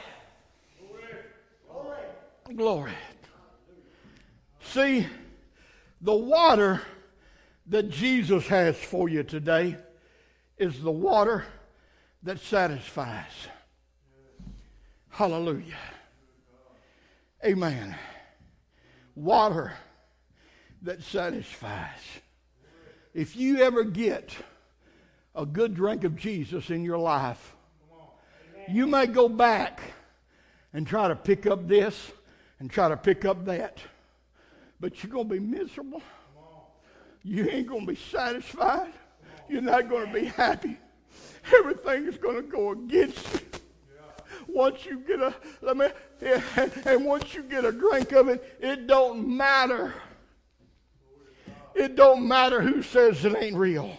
Glory. 1.68 2.56
Glory. 2.56 2.94
See, 4.62 5.08
the 6.02 6.16
water 6.16 6.82
that 7.68 7.90
Jesus 7.90 8.48
has 8.48 8.76
for 8.78 9.10
you 9.10 9.24
today 9.24 9.78
is 10.58 10.82
the 10.82 10.92
water 10.92 11.46
that 12.22 12.40
satisfies. 12.40 13.48
Hallelujah. 15.10 15.78
Amen. 17.46 17.96
Water 19.16 19.74
that 20.82 21.04
satisfies. 21.04 22.00
If 23.14 23.36
you 23.36 23.60
ever 23.60 23.84
get 23.84 24.36
a 25.36 25.46
good 25.46 25.76
drink 25.76 26.04
of 26.04 26.16
Jesus 26.16 26.70
in 26.70 26.84
your 26.84 26.98
life, 26.98 27.54
you 28.68 28.88
may 28.88 29.08
go 29.08 29.30
back 29.30 29.82
and 30.74 30.88
try 30.88 31.08
to 31.08 31.16
pick 31.16 31.46
up 31.46 31.68
this 31.68 32.12
and 32.60 32.72
try 32.72 32.90
to 32.90 32.98
pick 32.98 33.26
up 33.26 33.46
that, 33.46 33.78
but 34.80 35.04
you're 35.04 35.12
going 35.12 35.28
to 35.28 35.34
be 35.34 35.40
miserable. 35.40 36.02
You 37.24 37.50
ain't 37.50 37.68
going 37.68 37.82
to 37.82 37.88
be 37.88 38.00
satisfied. 38.00 38.94
You're 39.48 39.62
not 39.62 39.90
going 39.90 40.08
to 40.08 40.14
be 40.14 40.26
happy. 40.26 40.78
Everything 41.56 42.08
is 42.08 42.18
going 42.18 42.38
to 42.38 42.42
go 42.44 42.72
against 42.72 43.34
you. 43.34 43.53
Once 44.54 44.86
you 44.86 45.00
get 45.00 45.20
a 45.20 45.34
let 45.62 45.78
me 45.78 45.88
and 46.86 47.06
once 47.06 47.34
you 47.34 47.44
get 47.44 47.66
a 47.66 47.72
drink 47.72 48.12
of 48.12 48.30
it, 48.30 48.58
it 48.60 48.88
don't 48.88 49.28
matter. 49.28 49.94
It 51.76 51.96
don't 51.96 52.28
matter 52.28 52.62
who 52.62 52.84
says 52.84 53.26
it 53.26 53.36
ain't 53.36 53.58
real. 53.58 53.98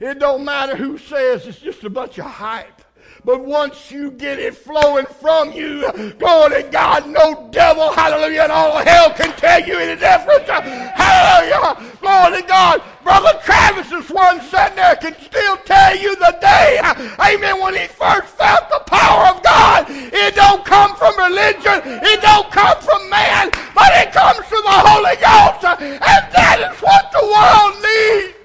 It 0.00 0.18
don't 0.18 0.44
matter 0.44 0.76
who 0.76 0.98
says 0.98 1.46
it's 1.46 1.58
just 1.58 1.84
a 1.84 1.90
bunch 1.90 2.18
of 2.18 2.24
hype. 2.24 2.83
But 3.24 3.40
once 3.40 3.90
you 3.90 4.10
get 4.10 4.38
it 4.38 4.54
flowing 4.54 5.06
from 5.06 5.52
you, 5.52 5.90
glory 6.18 6.62
to 6.62 6.68
God, 6.70 7.08
no 7.08 7.48
devil, 7.50 7.90
hallelujah, 7.92 8.42
and 8.42 8.52
all 8.52 8.76
hell 8.84 9.10
can 9.14 9.34
tell 9.36 9.66
you 9.66 9.78
any 9.78 9.98
difference. 9.98 10.46
Hallelujah. 10.46 11.96
Glory 12.02 12.42
to 12.42 12.46
God. 12.46 12.82
Brother 13.02 13.38
Travis 13.42 13.90
is 13.92 14.10
one 14.10 14.40
sitting 14.42 14.76
there 14.76 14.96
can 14.96 15.14
still 15.20 15.56
tell 15.64 15.96
you 15.96 16.14
the 16.16 16.36
day, 16.40 16.80
amen, 17.18 17.60
when 17.60 17.74
he 17.74 17.86
first 17.86 18.28
felt 18.34 18.68
the 18.68 18.82
power 18.86 19.34
of 19.34 19.42
God. 19.42 19.86
It 19.88 20.34
don't 20.34 20.64
come 20.64 20.94
from 20.96 21.16
religion. 21.16 21.80
It 22.04 22.20
don't 22.20 22.50
come 22.50 22.78
from 22.80 23.08
man, 23.08 23.50
but 23.74 23.88
it 24.04 24.12
comes 24.12 24.44
from 24.46 24.62
the 24.64 24.80
Holy 24.84 25.16
Ghost. 25.16 25.64
And 25.80 26.24
that 26.32 26.60
is 26.60 26.80
what 26.80 27.10
the 27.12 27.24
world 27.24 27.80
needs. 27.80 28.43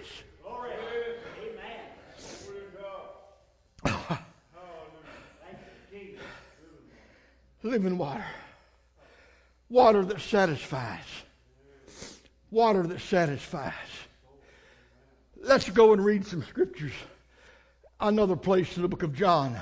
Living 7.64 7.98
water. 7.98 8.26
Water 9.70 10.04
that 10.06 10.22
satisfies. 10.22 11.06
Water 12.52 12.84
that 12.88 13.02
satisfies. 13.02 13.74
Let's 15.42 15.70
go 15.70 15.94
and 15.94 16.04
read 16.04 16.26
some 16.26 16.44
scriptures. 16.44 16.94
Another 18.00 18.36
place 18.36 18.76
in 18.76 18.82
the 18.82 18.88
book 18.88 19.04
of 19.04 19.14
John. 19.14 19.58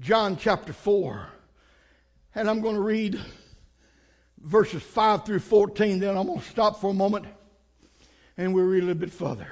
John 0.00 0.36
chapter 0.36 0.72
4. 0.72 1.28
And 2.34 2.48
I'm 2.48 2.60
going 2.60 2.74
to 2.74 2.80
read 2.80 3.20
verses 4.40 4.82
5 4.82 5.24
through 5.24 5.40
14. 5.40 6.00
Then 6.00 6.16
I'm 6.16 6.26
going 6.26 6.40
to 6.40 6.44
stop 6.46 6.80
for 6.80 6.90
a 6.90 6.94
moment 6.94 7.26
and 8.36 8.54
we'll 8.54 8.64
read 8.64 8.82
a 8.82 8.86
little 8.86 9.00
bit 9.00 9.12
further. 9.12 9.48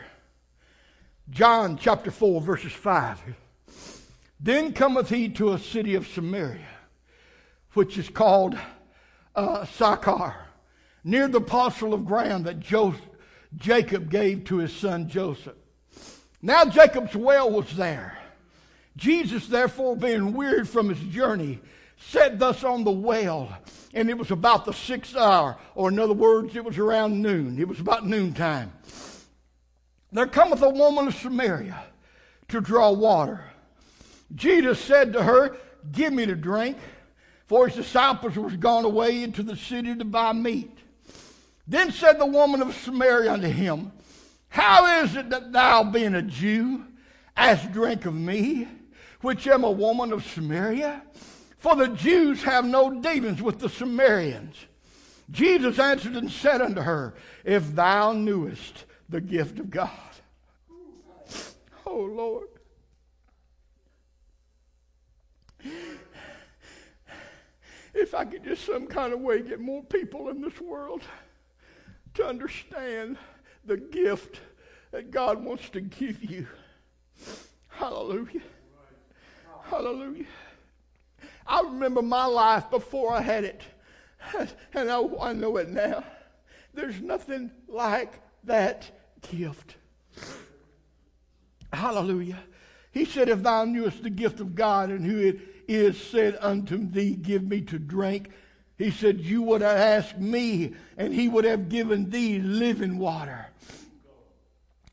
John 1.29 1.77
chapter 1.77 2.11
4, 2.11 2.41
verses 2.41 2.73
5. 2.73 3.21
Then 4.39 4.73
cometh 4.73 5.09
he 5.09 5.29
to 5.31 5.53
a 5.53 5.59
city 5.59 5.95
of 5.95 6.07
Samaria 6.07 6.76
which 7.77 7.99
is 7.99 8.09
called 8.09 8.57
uh, 9.35 9.67
Sychar, 9.67 10.35
near 11.05 11.29
the 11.29 11.41
parcel 11.41 11.93
of 11.93 12.07
ground 12.07 12.47
that 12.47 12.59
Joseph, 12.59 13.01
Jacob 13.57 14.11
gave 14.11 14.45
to 14.45 14.57
his 14.57 14.75
son 14.75 15.09
Joseph. 15.09 15.55
Now 16.41 16.65
Jacob's 16.65 17.15
well 17.15 17.51
was 17.51 17.77
there. 17.77 18.19
Jesus, 18.97 19.47
therefore, 19.47 19.95
being 19.95 20.33
wearied 20.33 20.69
from 20.69 20.89
his 20.89 20.99
journey, 21.13 21.61
sat 21.99 22.39
thus 22.39 22.65
on 22.65 22.85
the 22.85 22.91
well, 22.91 23.55
and 23.93 24.09
it 24.09 24.17
was 24.17 24.31
about 24.31 24.65
the 24.65 24.73
sixth 24.73 25.15
hour, 25.15 25.59
or 25.75 25.91
in 25.91 25.99
other 25.99 26.15
words, 26.15 26.57
it 26.57 26.65
was 26.65 26.79
around 26.79 27.21
noon. 27.21 27.59
It 27.59 27.69
was 27.69 27.79
about 27.79 28.07
noontime. 28.07 28.73
There 30.13 30.27
cometh 30.27 30.63
a 30.63 30.71
woman 30.71 31.09
of 31.09 31.15
Samaria 31.15 31.85
to 32.49 32.61
draw 32.63 32.93
water. 32.93 33.45
Jesus 34.35 34.81
said 34.81 35.13
to 35.13 35.23
her, 35.23 35.57
Give 35.93 36.13
me 36.13 36.27
to 36.27 36.35
drink 36.35 36.79
for 37.47 37.69
his 37.69 37.77
disciples 37.77 38.37
was 38.37 38.57
gone 38.57 38.85
away 38.85 39.23
into 39.23 39.43
the 39.43 39.57
city 39.57 39.95
to 39.95 40.05
buy 40.05 40.33
meat. 40.33 40.77
Then 41.67 41.91
said 41.91 42.19
the 42.19 42.27
woman 42.27 42.63
of 42.63 42.75
Samaria 42.75 43.33
unto 43.33 43.49
him, 43.49 43.93
How 44.49 45.03
is 45.03 45.17
it 45.17 45.31
that 45.31 45.53
thou, 45.53 45.85
being 45.85 46.15
a 46.15 46.23
Jew, 46.23 46.85
ask 47.37 47.71
drink 47.73 48.07
of 48.07 48.15
me, 48.15 48.69
which 49.21 49.47
am 49.47 49.65
a 49.65 49.71
woman 49.71 50.13
of 50.13 50.25
Samaria? 50.25 51.03
For 51.59 51.75
the 51.75 51.89
Jews 51.89 52.43
have 52.45 52.65
no 52.65 53.01
dealings 53.01 53.43
with 53.43 53.59
the 53.59 53.69
Samaritans. 53.69 54.57
Jesus 55.31 55.79
answered 55.79 56.15
and 56.15 56.31
said 56.31 56.63
unto 56.63 56.83
her, 56.83 57.15
If 57.45 57.75
thou 57.75 58.13
knewest 58.13 58.85
the 59.09 59.21
gift 59.21 59.59
of 59.59 59.71
God. 59.71 59.91
Oh, 61.85 62.01
Lord. 62.01 62.49
If 67.97 68.15
I 68.15 68.25
could 68.25 68.45
just 68.45 68.65
some 68.65 68.87
kind 68.87 69.13
of 69.13 69.21
way 69.21 69.43
get 69.43 69.61
more 69.61 69.83
people 69.83 70.29
in 70.29 70.41
this 70.41 70.61
world 70.61 71.03
to 72.15 72.27
understand 72.27 73.17
the 73.65 73.77
gift 73.77 74.41
that 74.91 75.11
God 75.11 75.43
wants 75.43 75.69
to 75.71 75.81
give 75.81 76.23
you. 76.23 76.47
Hallelujah. 77.69 78.43
Hallelujah. 79.65 80.27
I 81.47 81.61
remember 81.63 82.03
my 82.03 82.27
life 82.27 82.71
before 82.71 83.13
I 83.13 83.21
had 83.21 83.45
it, 83.45 83.63
and 84.75 84.91
I, 84.91 85.03
I 85.21 85.33
know 85.33 85.57
it 85.57 85.69
now. 85.69 86.05
There's 86.75 87.01
nothing 87.01 87.51
like 87.69 88.21
that 88.45 88.91
gift. 89.31 89.77
Hallelujah. 91.73 92.39
He 92.93 93.05
said, 93.05 93.29
If 93.29 93.43
thou 93.43 93.65
knewest 93.65 94.03
the 94.03 94.11
gift 94.11 94.41
of 94.41 94.55
God 94.55 94.91
and 94.91 95.05
who 95.05 95.19
it 95.19 95.39
is 95.69 96.01
said 96.01 96.39
unto 96.41 96.89
thee, 96.89 97.15
Give 97.15 97.43
me 97.43 97.61
to 97.63 97.79
drink. 97.79 98.31
He 98.79 98.91
said, 98.91 99.21
You 99.21 99.43
would 99.43 99.63
have 99.63 99.77
asked 99.77 100.19
me, 100.19 100.75
and 100.97 101.15
he 101.15 101.29
would 101.29 101.45
have 101.45 101.69
given 101.69 102.11
thee 102.11 102.39
living 102.39 102.99
water. 102.99 103.47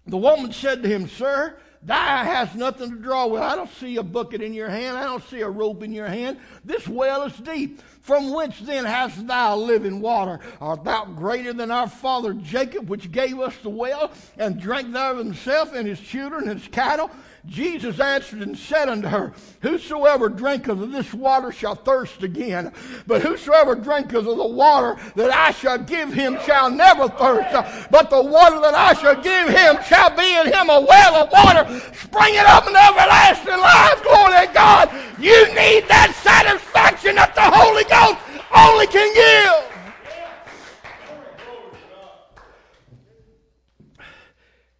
The 0.05 0.17
woman 0.17 0.51
said 0.51 0.83
to 0.83 0.89
him, 0.89 1.07
Sir, 1.07 1.55
thou 1.81 2.23
hast 2.23 2.55
nothing 2.55 2.91
to 2.91 2.97
draw 2.97 3.27
with. 3.27 3.41
I 3.41 3.55
don't 3.55 3.73
see 3.75 3.97
a 3.97 4.03
bucket 4.03 4.41
in 4.41 4.53
your 4.53 4.69
hand. 4.69 4.97
I 4.97 5.03
don't 5.03 5.23
see 5.29 5.41
a 5.41 5.49
rope 5.49 5.83
in 5.83 5.91
your 5.91 6.07
hand. 6.07 6.38
This 6.63 6.88
well 6.88 7.23
is 7.23 7.36
deep. 7.38 7.81
From 8.01 8.31
whence 8.31 8.59
then 8.59 8.83
hast 8.83 9.25
thou 9.27 9.55
living 9.55 10.01
water? 10.01 10.41
Art 10.59 10.83
thou 10.83 11.05
greater 11.05 11.53
than 11.53 11.71
our 11.71 11.88
father 11.88 12.33
Jacob, 12.33 12.89
which 12.89 13.12
gave 13.12 13.39
us 13.39 13.55
the 13.63 13.69
well, 13.69 14.12
and 14.38 14.59
drank 14.59 14.91
thereof 14.91 15.17
himself 15.17 15.73
and 15.73 15.88
his 15.88 16.01
children 16.01 16.49
and 16.49 16.59
his 16.59 16.67
cattle? 16.69 17.09
Jesus 17.45 17.99
answered 17.99 18.41
and 18.41 18.58
said 18.58 18.88
unto 18.88 19.10
her, 19.10 19.34
Whosoever 19.62 20.29
drinketh 20.29 20.82
of 20.82 20.91
this 20.93 21.13
water 21.13 21.51
shall 21.51 21.75
thirst 21.75 22.23
again, 22.23 22.71
but 23.06 23.21
whosoever 23.21 23.75
drinketh 23.75 24.25
of 24.25 24.38
the 24.38 24.47
water 24.47 24.97
that 25.15 25.29
I 25.29 25.51
shall 25.51 25.77
give 25.77 26.13
him 26.13 26.38
shall 26.45 26.71
never 26.71 27.10
thirst. 27.10 27.51
But 27.91 28.10
the 28.10 28.23
water 28.23 28.62
that 28.62 28.73
I 28.73 28.93
shall 28.93 29.21
give 29.21 29.49
him 29.49 29.84
shall 29.84 30.15
be 30.15 30.39
in 30.39 30.47
him 30.47 30.69
a 30.69 30.79
well 30.79 31.15
of 31.15 31.32
water 31.32 31.65
springing 31.93 32.45
up 32.47 32.65
in 32.65 32.75
everlasting 32.75 33.60
life. 33.60 34.01
Glory 34.03 34.47
to 34.47 34.53
God. 34.53 34.89
You 35.19 35.47
need 35.47 35.86
that 35.89 36.15
satisfaction 36.23 37.15
that 37.15 37.36
the 37.36 37.41
Holy 37.41 37.84
Ghost 37.84 38.19
only 38.56 38.88
can 38.88 39.13
give. 39.13 39.73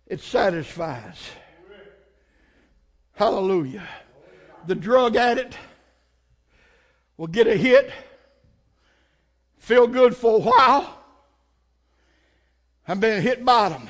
It 0.08 0.22
satisfies. 0.22 1.32
Hallelujah. 3.16 3.88
The 4.66 4.76
drug 4.76 5.16
addict 5.16 5.58
will 7.18 7.28
get 7.28 7.48
a 7.48 7.56
hit, 7.56 7.92
feel 9.58 9.88
good 9.88 10.16
for 10.16 10.38
a 10.38 10.40
while, 10.40 10.98
and 12.88 13.02
then 13.02 13.22
hit 13.22 13.46
bottom. 13.46 13.90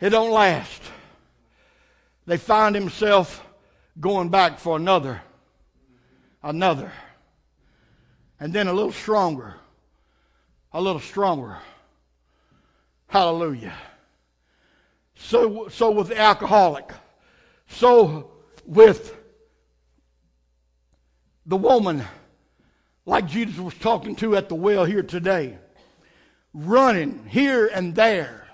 It 0.00 0.10
don't 0.10 0.30
last. 0.30 0.82
They 2.26 2.36
find 2.36 2.74
himself 2.74 3.44
going 3.98 4.28
back 4.28 4.58
for 4.58 4.76
another, 4.76 5.20
another, 6.42 6.92
and 8.38 8.52
then 8.52 8.68
a 8.68 8.72
little 8.72 8.92
stronger, 8.92 9.56
a 10.72 10.80
little 10.80 11.00
stronger. 11.00 11.58
Hallelujah. 13.08 13.74
So, 15.22 15.68
so 15.68 15.90
with 15.90 16.08
the 16.08 16.18
alcoholic, 16.18 16.90
so 17.68 18.30
with 18.64 19.16
the 21.46 21.56
woman, 21.56 22.04
like 23.04 23.26
Jesus 23.26 23.58
was 23.58 23.74
talking 23.74 24.16
to 24.16 24.34
at 24.36 24.48
the 24.48 24.54
well 24.54 24.84
here 24.84 25.02
today, 25.02 25.58
running 26.54 27.26
here 27.28 27.66
and 27.66 27.94
there, 27.94 28.48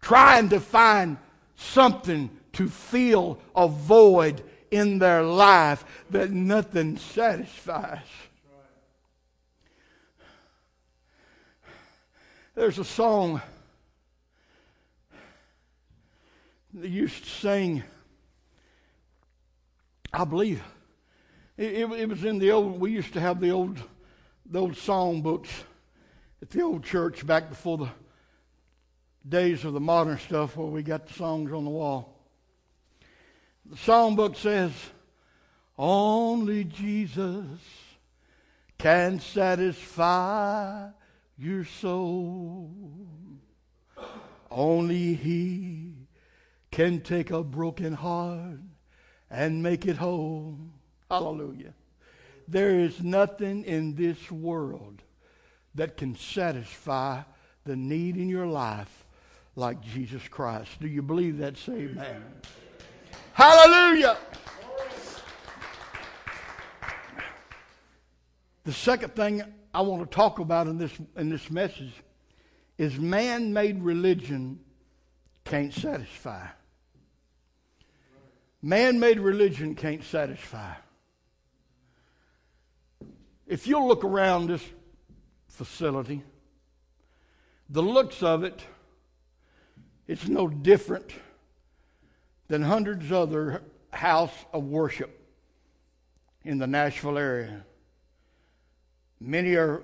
trying 0.00 0.50
to 0.50 0.60
find 0.60 1.16
something 1.56 2.30
to 2.52 2.68
fill 2.68 3.40
a 3.56 3.66
void 3.66 4.42
in 4.70 4.98
their 4.98 5.22
life 5.22 5.84
that 6.10 6.30
nothing 6.30 6.98
satisfies. 6.98 7.98
There's 12.54 12.78
a 12.78 12.84
song 12.84 13.40
they 16.74 16.88
used 16.88 17.22
to 17.22 17.30
sing, 17.30 17.84
I 20.12 20.24
believe. 20.24 20.62
It, 21.56 21.72
it, 21.72 21.92
it, 21.92 22.08
was 22.08 22.24
in 22.24 22.40
the 22.40 22.50
old, 22.50 22.80
we 22.80 22.90
used 22.90 23.12
to 23.12 23.20
have 23.20 23.40
the 23.40 23.50
old, 23.50 23.80
the 24.44 24.60
old 24.60 24.76
song 24.76 25.22
books 25.22 25.50
at 26.42 26.50
the 26.50 26.62
old 26.62 26.82
church 26.82 27.24
back 27.24 27.48
before 27.48 27.78
the 27.78 27.90
days 29.26 29.64
of 29.64 29.72
the 29.72 29.80
modern 29.80 30.18
stuff 30.18 30.56
where 30.56 30.66
we 30.66 30.82
got 30.82 31.06
the 31.06 31.14
songs 31.14 31.52
on 31.52 31.64
the 31.64 31.70
wall. 31.70 32.12
The 33.66 33.76
songbook 33.76 34.36
says, 34.36 34.72
Only 35.78 36.64
Jesus 36.64 37.60
can 38.76 39.20
satisfy 39.20 40.88
your 41.38 41.64
soul. 41.64 42.70
Only 44.50 45.14
He 45.14 45.93
can 46.74 47.00
take 47.00 47.30
a 47.30 47.40
broken 47.40 47.92
heart 47.92 48.58
and 49.30 49.62
make 49.62 49.86
it 49.86 49.96
whole. 49.96 50.58
Hallelujah. 51.08 51.72
There 52.48 52.80
is 52.80 53.00
nothing 53.00 53.62
in 53.62 53.94
this 53.94 54.28
world 54.28 55.00
that 55.76 55.96
can 55.96 56.16
satisfy 56.16 57.22
the 57.62 57.76
need 57.76 58.16
in 58.16 58.28
your 58.28 58.48
life 58.48 59.04
like 59.54 59.82
Jesus 59.82 60.26
Christ. 60.26 60.72
Do 60.80 60.88
you 60.88 61.00
believe 61.00 61.38
that? 61.38 61.56
Say 61.56 61.74
amen. 61.74 62.24
Hallelujah. 63.34 64.16
The 68.64 68.72
second 68.72 69.14
thing 69.14 69.44
I 69.72 69.80
want 69.82 70.02
to 70.02 70.12
talk 70.12 70.40
about 70.40 70.66
in 70.66 70.78
this, 70.78 70.92
in 71.16 71.28
this 71.28 71.52
message 71.52 71.92
is 72.78 72.98
man 72.98 73.52
made 73.52 73.80
religion 73.80 74.58
can't 75.44 75.72
satisfy. 75.72 76.48
Man 78.64 78.98
made 78.98 79.20
religion 79.20 79.74
can't 79.74 80.02
satisfy. 80.02 80.72
If 83.46 83.66
you'll 83.66 83.86
look 83.86 84.04
around 84.04 84.46
this 84.46 84.64
facility, 85.48 86.22
the 87.68 87.82
looks 87.82 88.22
of 88.22 88.42
it, 88.42 88.64
it's 90.08 90.26
no 90.28 90.48
different 90.48 91.12
than 92.48 92.62
hundreds 92.62 93.12
other 93.12 93.60
house 93.92 94.32
of 94.50 94.64
worship 94.64 95.10
in 96.42 96.56
the 96.56 96.66
Nashville 96.66 97.18
area. 97.18 97.66
Many 99.20 99.56
are, 99.56 99.82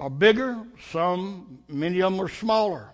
are 0.00 0.10
bigger, 0.10 0.60
some, 0.90 1.60
many 1.68 2.02
of 2.02 2.10
them 2.10 2.20
are 2.20 2.28
smaller. 2.28 2.90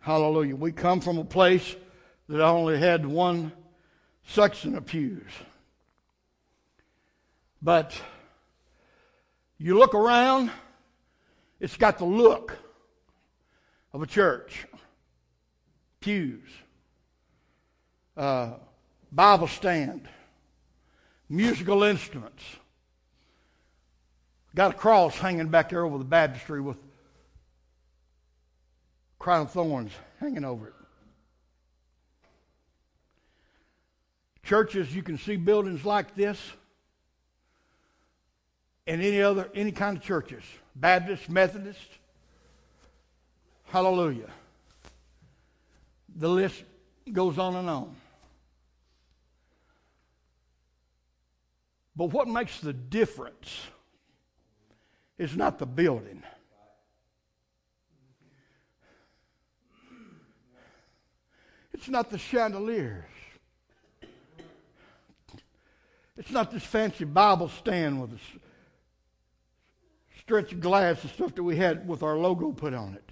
Hallelujah. 0.00 0.56
We 0.56 0.72
come 0.72 1.00
from 1.00 1.16
a 1.16 1.24
place 1.24 1.74
that 2.30 2.40
I 2.40 2.48
only 2.48 2.78
had 2.78 3.04
one 3.04 3.50
section 4.24 4.76
of 4.76 4.86
pews. 4.86 5.30
But 7.60 8.00
you 9.58 9.76
look 9.76 9.94
around, 9.94 10.50
it's 11.58 11.76
got 11.76 11.98
the 11.98 12.04
look 12.04 12.56
of 13.92 14.00
a 14.00 14.06
church. 14.06 14.66
Pews 16.00 16.48
uh, 18.16 18.52
Bible 19.10 19.48
stand, 19.48 20.08
musical 21.28 21.82
instruments. 21.82 22.44
Got 24.54 24.72
a 24.72 24.74
cross 24.74 25.18
hanging 25.18 25.48
back 25.48 25.70
there 25.70 25.84
over 25.84 25.98
the 25.98 26.04
baptistry 26.04 26.60
with 26.60 26.76
crown 29.18 29.42
of 29.42 29.50
thorns 29.50 29.92
hanging 30.20 30.44
over 30.44 30.68
it. 30.68 30.74
Churches, 34.42 34.94
you 34.94 35.02
can 35.02 35.18
see 35.18 35.36
buildings 35.36 35.84
like 35.84 36.14
this 36.14 36.38
and 38.86 39.00
any 39.02 39.22
other 39.22 39.48
any 39.54 39.72
kind 39.72 39.96
of 39.96 40.02
churches. 40.02 40.42
Baptist, 40.74 41.28
Methodist. 41.28 41.86
Hallelujah. 43.66 44.30
The 46.16 46.28
list 46.28 46.64
goes 47.12 47.38
on 47.38 47.54
and 47.54 47.70
on. 47.70 47.96
But 51.94 52.06
what 52.06 52.26
makes 52.28 52.60
the 52.60 52.72
difference 52.72 53.66
is 55.18 55.36
not 55.36 55.58
the 55.58 55.66
building. 55.66 56.22
It's 61.74 61.88
not 61.88 62.10
the 62.10 62.18
chandeliers. 62.18 63.04
It's 66.16 66.30
not 66.30 66.50
this 66.50 66.64
fancy 66.64 67.04
Bible 67.04 67.48
stand 67.48 68.00
with 68.00 68.12
a 68.12 68.18
stretch 70.20 70.52
of 70.52 70.60
glass 70.60 71.02
and 71.02 71.10
stuff 71.10 71.34
that 71.34 71.42
we 71.42 71.56
had 71.56 71.88
with 71.88 72.02
our 72.02 72.16
logo 72.16 72.52
put 72.52 72.74
on 72.74 72.94
it. 72.94 73.10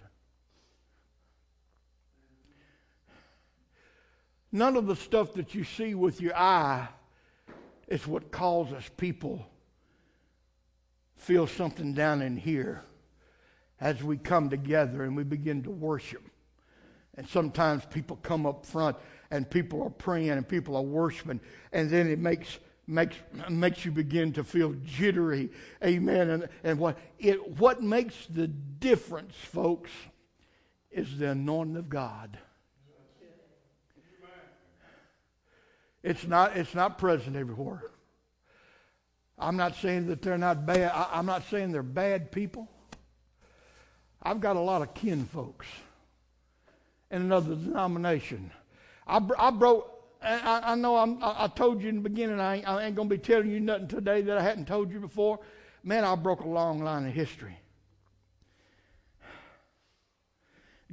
None 4.50 4.76
of 4.76 4.86
the 4.86 4.96
stuff 4.96 5.34
that 5.34 5.54
you 5.54 5.64
see 5.64 5.94
with 5.94 6.20
your 6.20 6.36
eye 6.36 6.88
is 7.86 8.06
what 8.06 8.30
causes 8.30 8.84
people 8.96 9.46
feel 11.16 11.46
something 11.46 11.92
down 11.92 12.22
in 12.22 12.36
here 12.36 12.82
as 13.80 14.02
we 14.02 14.16
come 14.16 14.48
together 14.48 15.02
and 15.02 15.16
we 15.16 15.24
begin 15.24 15.62
to 15.62 15.70
worship. 15.70 16.22
And 17.16 17.28
sometimes 17.28 17.84
people 17.86 18.16
come 18.22 18.46
up 18.46 18.64
front 18.64 18.96
and 19.30 19.48
people 19.48 19.82
are 19.82 19.90
praying 19.90 20.30
and 20.30 20.48
people 20.48 20.76
are 20.76 20.82
worshiping, 20.82 21.40
and 21.72 21.90
then 21.90 22.08
it 22.08 22.18
makes 22.18 22.58
makes 22.88 23.16
makes 23.48 23.84
you 23.84 23.92
begin 23.92 24.32
to 24.32 24.42
feel 24.42 24.74
jittery. 24.84 25.50
Amen. 25.84 26.30
And 26.30 26.48
and 26.64 26.78
what 26.78 26.98
it 27.18 27.58
what 27.58 27.82
makes 27.82 28.26
the 28.26 28.48
difference, 28.48 29.34
folks, 29.36 29.90
is 30.90 31.18
the 31.18 31.30
anointing 31.30 31.76
of 31.76 31.88
God. 31.88 32.38
It's 36.02 36.26
not, 36.26 36.56
it's 36.56 36.74
not 36.74 36.98
present 36.98 37.36
everywhere. 37.36 37.82
I'm 39.38 39.56
not 39.56 39.76
saying 39.76 40.06
that 40.06 40.22
they're 40.22 40.38
not 40.38 40.66
bad. 40.66 40.90
I, 40.92 41.18
am 41.18 41.26
not 41.26 41.44
saying 41.48 41.72
they're 41.72 41.82
bad 41.82 42.32
people. 42.32 42.68
I've 44.22 44.40
got 44.40 44.56
a 44.56 44.60
lot 44.60 44.82
of 44.82 44.94
kin 44.94 45.24
folks 45.26 45.66
in 47.10 47.22
another 47.22 47.54
denomination. 47.54 48.50
I, 49.06 49.20
I 49.38 49.50
broke. 49.50 49.94
I, 50.20 50.72
I 50.72 50.74
know 50.74 50.96
I'm, 50.96 51.18
I, 51.22 51.48
told 51.48 51.82
you 51.82 51.88
in 51.88 51.96
the 51.96 52.08
beginning 52.08 52.40
I 52.40 52.56
ain't, 52.56 52.68
I 52.68 52.84
ain't 52.84 52.96
going 52.96 53.08
to 53.08 53.14
be 53.14 53.20
telling 53.20 53.50
you 53.50 53.60
nothing 53.60 53.88
today 53.88 54.22
that 54.22 54.36
I 54.36 54.42
hadn't 54.42 54.66
told 54.66 54.92
you 54.92 54.98
before. 54.98 55.38
Man, 55.84 56.04
I 56.04 56.14
broke 56.16 56.40
a 56.40 56.48
long 56.48 56.82
line 56.82 57.06
of 57.06 57.12
history. 57.12 57.58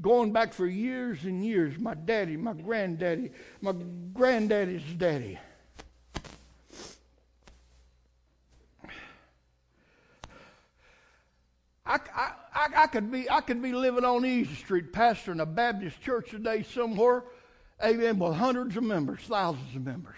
going 0.01 0.31
back 0.31 0.53
for 0.53 0.67
years 0.67 1.23
and 1.23 1.45
years. 1.45 1.77
My 1.79 1.93
daddy, 1.93 2.37
my 2.37 2.53
granddaddy, 2.53 3.31
my 3.61 3.73
granddaddy's 4.13 4.83
daddy. 4.97 5.39
I, 11.87 11.99
I, 12.15 12.67
I, 12.75 12.87
could 12.87 13.11
be 13.11 13.29
I 13.29 13.41
could 13.41 13.61
be 13.61 13.71
living 13.71 14.03
on 14.03 14.25
Easy 14.25 14.55
Street, 14.55 14.91
pastoring 14.91 15.39
a 15.39 15.45
Baptist 15.45 16.01
church 16.01 16.31
today 16.31 16.63
somewhere, 16.63 17.23
amen, 17.83 18.19
with 18.19 18.35
hundreds 18.35 18.77
of 18.77 18.83
members, 18.83 19.21
thousands 19.21 19.75
of 19.75 19.85
members. 19.85 20.17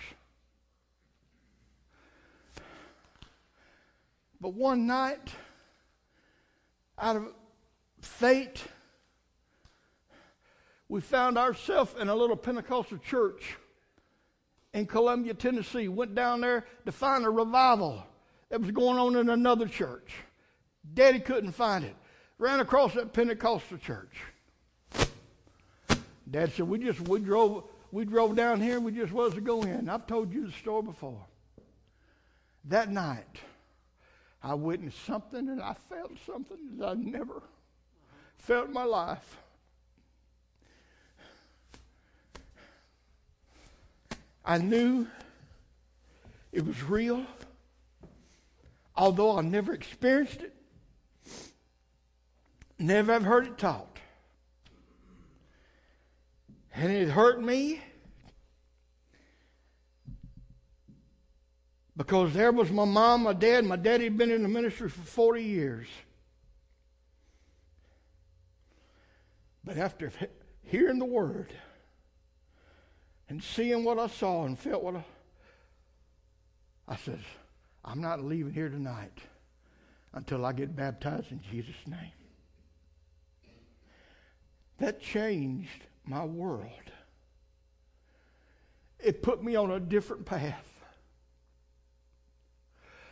But 4.39 4.53
one 4.53 4.85
night, 4.85 5.29
out 6.99 7.15
of 7.15 7.33
fate, 8.01 8.63
we 10.89 11.01
found 11.01 11.37
ourselves 11.37 11.95
in 11.99 12.07
a 12.07 12.15
little 12.15 12.35
Pentecostal 12.35 12.99
church 12.99 13.57
in 14.73 14.85
Columbia, 14.85 15.33
Tennessee. 15.33 15.87
Went 15.87 16.15
down 16.15 16.41
there 16.41 16.65
to 16.85 16.91
find 16.91 17.25
a 17.25 17.29
revival 17.29 18.03
that 18.49 18.61
was 18.61 18.71
going 18.71 18.97
on 18.97 19.15
in 19.15 19.29
another 19.29 19.67
church. 19.67 20.13
Daddy 20.93 21.19
couldn't 21.19 21.51
find 21.51 21.83
it. 21.83 21.95
Ran 22.37 22.59
across 22.59 22.93
that 22.93 23.11
Pentecostal 23.11 23.79
church. 23.79 24.15
Dad 26.29 26.51
said, 26.51 26.67
"We 26.67 26.79
just 26.79 26.99
we 27.01 27.19
drove 27.19 27.63
we 27.91 28.05
drove 28.05 28.35
down 28.35 28.61
here. 28.61 28.75
and 28.75 28.85
We 28.85 28.91
just 28.91 29.13
was 29.13 29.33
to 29.35 29.41
go 29.41 29.61
in." 29.63 29.89
I've 29.89 30.07
told 30.07 30.33
you 30.33 30.47
the 30.47 30.53
story 30.53 30.83
before. 30.83 31.25
That 32.65 32.91
night, 32.91 33.39
I 34.43 34.53
witnessed 34.53 35.03
something 35.05 35.47
and 35.47 35.61
I 35.61 35.75
felt 35.89 36.11
something 36.25 36.77
that 36.77 36.89
I 36.89 36.93
never 36.95 37.41
felt 38.37 38.67
in 38.67 38.73
my 38.73 38.83
life. 38.83 39.37
I 44.43 44.57
knew 44.57 45.07
it 46.53 46.65
was 46.65 46.81
real, 46.83 47.25
although 48.95 49.37
I 49.37 49.41
never 49.41 49.73
experienced 49.73 50.41
it, 50.41 50.55
never 52.79 53.11
have 53.13 53.23
heard 53.23 53.47
it 53.47 53.57
taught. 53.57 53.96
And 56.79 56.91
it 56.91 57.09
hurt 57.09 57.41
me 57.41 57.81
because 61.95 62.35
there 62.35 62.51
was 62.51 62.69
my 62.69 62.85
mom, 62.85 63.23
my 63.23 63.33
dad. 63.33 63.65
My 63.65 63.77
daddy 63.77 64.03
had 64.03 64.15
been 64.15 64.29
in 64.29 64.43
the 64.43 64.47
ministry 64.47 64.87
for 64.87 65.01
40 65.01 65.43
years. 65.43 65.87
But 69.63 69.77
after 69.77 70.11
hearing 70.65 70.99
the 70.99 71.05
word 71.05 71.51
and 73.27 73.43
seeing 73.43 73.83
what 73.83 73.97
I 73.97 74.05
saw 74.05 74.45
and 74.45 74.57
felt 74.57 74.83
what 74.83 74.97
I, 74.97 75.03
I 76.89 76.95
said, 76.95 77.21
I'm 77.83 78.01
not 78.01 78.23
leaving 78.23 78.53
here 78.53 78.69
tonight 78.69 79.17
until 80.13 80.45
I 80.45 80.53
get 80.53 80.75
baptized 80.75 81.31
in 81.31 81.41
Jesus' 81.51 81.87
name. 81.87 82.11
That 84.77 85.01
changed 85.01 85.85
my 86.07 86.23
world. 86.23 86.71
It 88.99 89.21
put 89.21 89.43
me 89.43 89.55
on 89.55 89.71
a 89.71 89.79
different 89.79 90.25
path. 90.25 90.76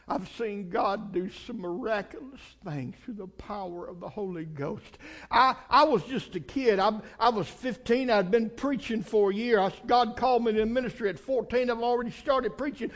I've 0.08 0.30
seen 0.38 0.70
God 0.70 1.12
do 1.12 1.32
some 1.32 1.60
miraculous 1.60 2.40
things 2.64 2.96
through 3.04 3.16
the 3.16 3.28
power 3.28 3.88
of 3.88 4.00
the 4.00 4.08
Holy 4.08 4.46
Ghost. 4.46 5.00
I, 5.32 5.56
I 5.68 5.84
was 5.84 6.04
just 6.04 6.36
a 6.36 6.40
kid. 6.40 6.78
I, 6.78 7.00
I 7.20 7.30
was 7.30 7.48
15. 7.48 8.12
I'd 8.12 8.30
been 8.30 8.52
preaching 8.52 9.02
for 9.02 9.32
a 9.32 9.34
year. 9.34 9.60
I, 9.60 9.74
God 9.88 10.16
called 10.16 10.46
me 10.46 10.54
to 10.54 10.66
ministry 10.68 11.10
at 11.10 11.18
14. 11.18 11.72
I've 11.72 11.80
already 11.80 12.12
started 12.12 12.56
preaching 12.56 12.92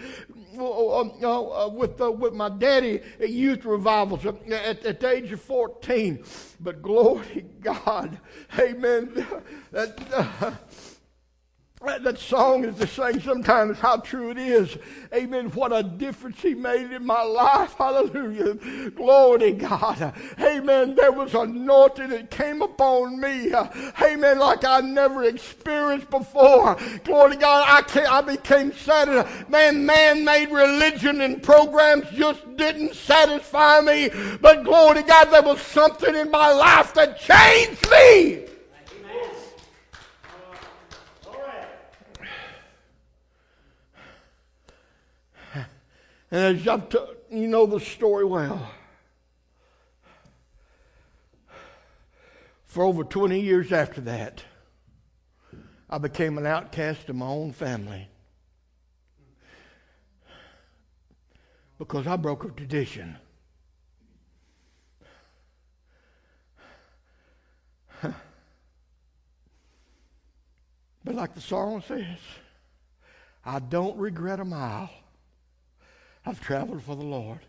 uh, 0.55 0.63
uh, 0.63 1.65
uh, 1.65 1.69
with, 1.69 1.99
with 1.99 2.33
my 2.33 2.49
daddy 2.49 3.01
at 3.19 3.29
youth 3.29 3.65
revivals 3.65 4.27
at, 4.27 4.47
at, 4.51 4.99
the 4.99 5.09
age 5.09 5.31
of 5.31 5.41
14. 5.41 6.23
But 6.59 6.83
glory 6.83 7.45
God. 7.61 8.19
Amen. 8.57 9.25
That, 9.71 9.99
uh, 10.11 10.51
that 11.81 12.17
song 12.17 12.65
is 12.65 12.75
to 12.75 12.87
sing 12.87 13.21
sometimes 13.21 13.79
how 13.79 13.97
true 13.97 14.31
it 14.31 14.37
is. 14.37 14.77
Amen. 15.13 15.49
What 15.51 15.71
a 15.71 15.81
difference 15.81 16.41
he 16.41 16.53
made 16.53 16.91
in 16.91 17.05
my 17.05 17.23
life. 17.23 17.73
Hallelujah. 17.77 18.55
Glory 18.91 19.39
to 19.39 19.51
God. 19.53 20.13
Amen. 20.39 20.95
There 20.95 21.11
was 21.11 21.33
anointing 21.33 22.09
that 22.09 22.31
came 22.31 22.61
upon 22.61 23.19
me. 23.19 23.53
Amen. 24.01 24.39
Like 24.39 24.65
I 24.65 24.81
never 24.81 25.23
experienced 25.23 26.09
before. 26.09 26.77
Glory 27.05 27.35
to 27.35 27.37
God. 27.37 27.65
I, 27.69 27.81
came, 27.83 28.07
I 28.09 28.21
became 28.21 28.73
satisfied. 28.73 29.49
Man, 29.49 29.85
man-made 29.85 30.51
religion 30.51 31.21
and 31.21 31.41
programs 31.41 32.09
just 32.11 32.57
didn't 32.57 32.93
satisfy 32.93 33.79
me. 33.79 34.09
But 34.41 34.63
glory 34.63 35.01
to 35.01 35.03
God, 35.03 35.25
there 35.25 35.43
was 35.43 35.61
something 35.61 36.13
in 36.13 36.29
my 36.29 36.51
life 36.51 36.93
that 36.95 37.19
changed 37.19 37.89
me. 37.89 38.48
And 46.31 46.59
as 46.59 46.67
I've 46.67 46.89
t- 46.89 46.97
you 47.31 47.47
know 47.47 47.65
the 47.65 47.79
story 47.79 48.25
well. 48.25 48.71
For 52.65 52.83
over 52.83 53.03
20 53.03 53.39
years 53.39 53.71
after 53.71 54.01
that, 54.01 54.43
I 55.89 55.97
became 55.97 56.37
an 56.37 56.45
outcast 56.45 57.09
of 57.09 57.15
my 57.15 57.25
own 57.25 57.51
family. 57.51 58.07
Because 61.79 62.05
I 62.05 62.15
broke 62.15 62.43
a 62.43 62.49
tradition. 62.49 63.17
But 71.03 71.15
like 71.15 71.33
the 71.33 71.41
song 71.41 71.81
says, 71.87 72.19
I 73.43 73.57
don't 73.57 73.97
regret 73.97 74.39
a 74.39 74.45
mile 74.45 74.91
I've 76.25 76.41
traveled 76.41 76.83
for 76.83 76.95
the 76.95 77.03
Lord. 77.03 77.39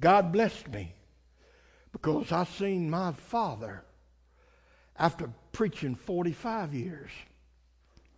God 0.00 0.32
blessed 0.32 0.68
me 0.68 0.94
because 1.92 2.32
I 2.32 2.44
seen 2.44 2.90
my 2.90 3.12
father 3.12 3.84
after 4.98 5.30
preaching 5.52 5.94
45 5.94 6.74
years 6.74 7.10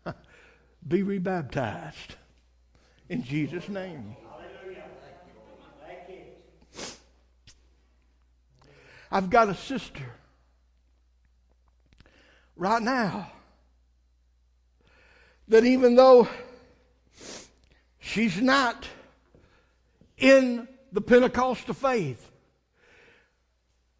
be 0.88 1.02
rebaptized 1.02 2.16
in 3.08 3.22
Jesus' 3.22 3.68
name. 3.68 4.16
I've 9.10 9.30
got 9.30 9.48
a 9.48 9.54
sister 9.54 10.02
right 12.56 12.82
now 12.82 13.30
that 15.46 15.64
even 15.64 15.94
though 15.94 16.28
she's 18.04 18.40
not 18.40 18.86
in 20.18 20.68
the 20.92 21.00
Pentecostal 21.00 21.74
faith. 21.74 22.30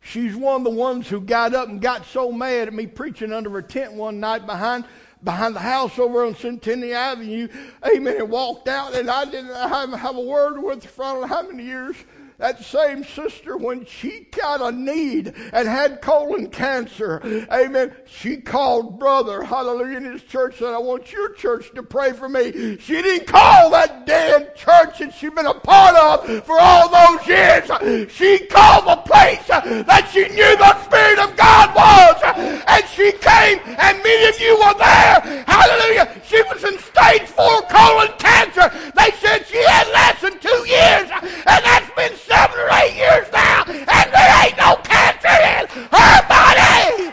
She's 0.00 0.36
one 0.36 0.56
of 0.56 0.64
the 0.64 0.70
ones 0.70 1.08
who 1.08 1.20
got 1.20 1.54
up 1.54 1.68
and 1.68 1.80
got 1.80 2.04
so 2.04 2.30
mad 2.30 2.68
at 2.68 2.74
me 2.74 2.86
preaching 2.86 3.32
under 3.32 3.48
her 3.50 3.62
tent 3.62 3.94
one 3.94 4.20
night 4.20 4.46
behind 4.46 4.84
behind 5.22 5.56
the 5.56 5.60
house 5.60 5.98
over 5.98 6.26
on 6.26 6.34
Centennial 6.34 6.94
Avenue. 6.94 7.48
Amen. 7.84 8.18
And 8.18 8.30
walked 8.30 8.68
out, 8.68 8.94
and 8.94 9.08
I 9.08 9.24
didn't 9.24 9.54
have, 9.54 9.90
have 9.94 10.16
a 10.16 10.20
word 10.20 10.62
with 10.62 10.84
her 10.84 10.90
for 10.90 11.26
how 11.26 11.42
many 11.42 11.64
years 11.64 11.96
that 12.38 12.64
same 12.64 13.04
sister, 13.04 13.56
when 13.56 13.84
she 13.84 14.26
got 14.32 14.60
a 14.60 14.72
need 14.72 15.32
and 15.52 15.68
had 15.68 16.02
colon 16.02 16.48
cancer, 16.48 17.20
amen, 17.52 17.94
she 18.06 18.38
called 18.38 18.98
brother, 18.98 19.44
hallelujah, 19.44 19.98
in 19.98 20.04
his 20.04 20.24
church 20.24 20.58
said, 20.58 20.74
I 20.74 20.78
want 20.78 21.12
your 21.12 21.32
church 21.34 21.70
to 21.74 21.82
pray 21.82 22.12
for 22.12 22.28
me. 22.28 22.76
She 22.78 23.00
didn't 23.00 23.28
call 23.28 23.70
that 23.70 24.04
damn 24.04 24.46
church 24.56 24.98
that 24.98 25.14
she'd 25.14 25.34
been 25.34 25.46
a 25.46 25.54
part 25.54 25.94
of 25.94 26.44
for 26.44 26.58
all 26.58 26.88
those 26.88 27.26
years. 27.26 27.70
She 28.10 28.46
called 28.46 28.86
the 28.86 28.96
place 29.06 29.46
that 29.46 30.10
she 30.12 30.26
knew 30.28 30.56
the 30.56 30.84
Spirit 30.84 31.18
of 31.20 31.36
God 31.36 31.74
was. 31.74 32.20
And 32.66 32.84
she 32.88 33.12
came, 33.12 33.60
and 33.78 34.02
many 34.02 34.28
of 34.28 34.40
you 34.40 34.56
were 34.58 34.74
there. 34.74 35.44
Hallelujah. 35.46 36.20
She 36.26 36.42
was 36.42 36.64
in 36.64 36.78
stage 36.78 37.28
four 37.30 37.62
colon 37.70 38.10
cancer. 38.18 38.68
They 38.96 39.10
said 39.22 39.46
she 39.46 39.62
had 39.62 39.86
less 39.92 40.20
than 40.20 40.38
two 40.40 40.66
years. 40.66 41.08
And 41.46 41.64
that's 41.64 41.90
been 41.94 42.16
seven 42.16 42.58
or 42.58 42.68
eight 42.82 42.96
years 42.96 43.26
now, 43.32 43.64
and 43.66 43.86
there 43.86 44.44
ain't 44.44 44.56
no 44.56 44.76
cancer 44.76 45.28
in 45.28 45.66
her 45.92 46.28
body. 46.28 47.12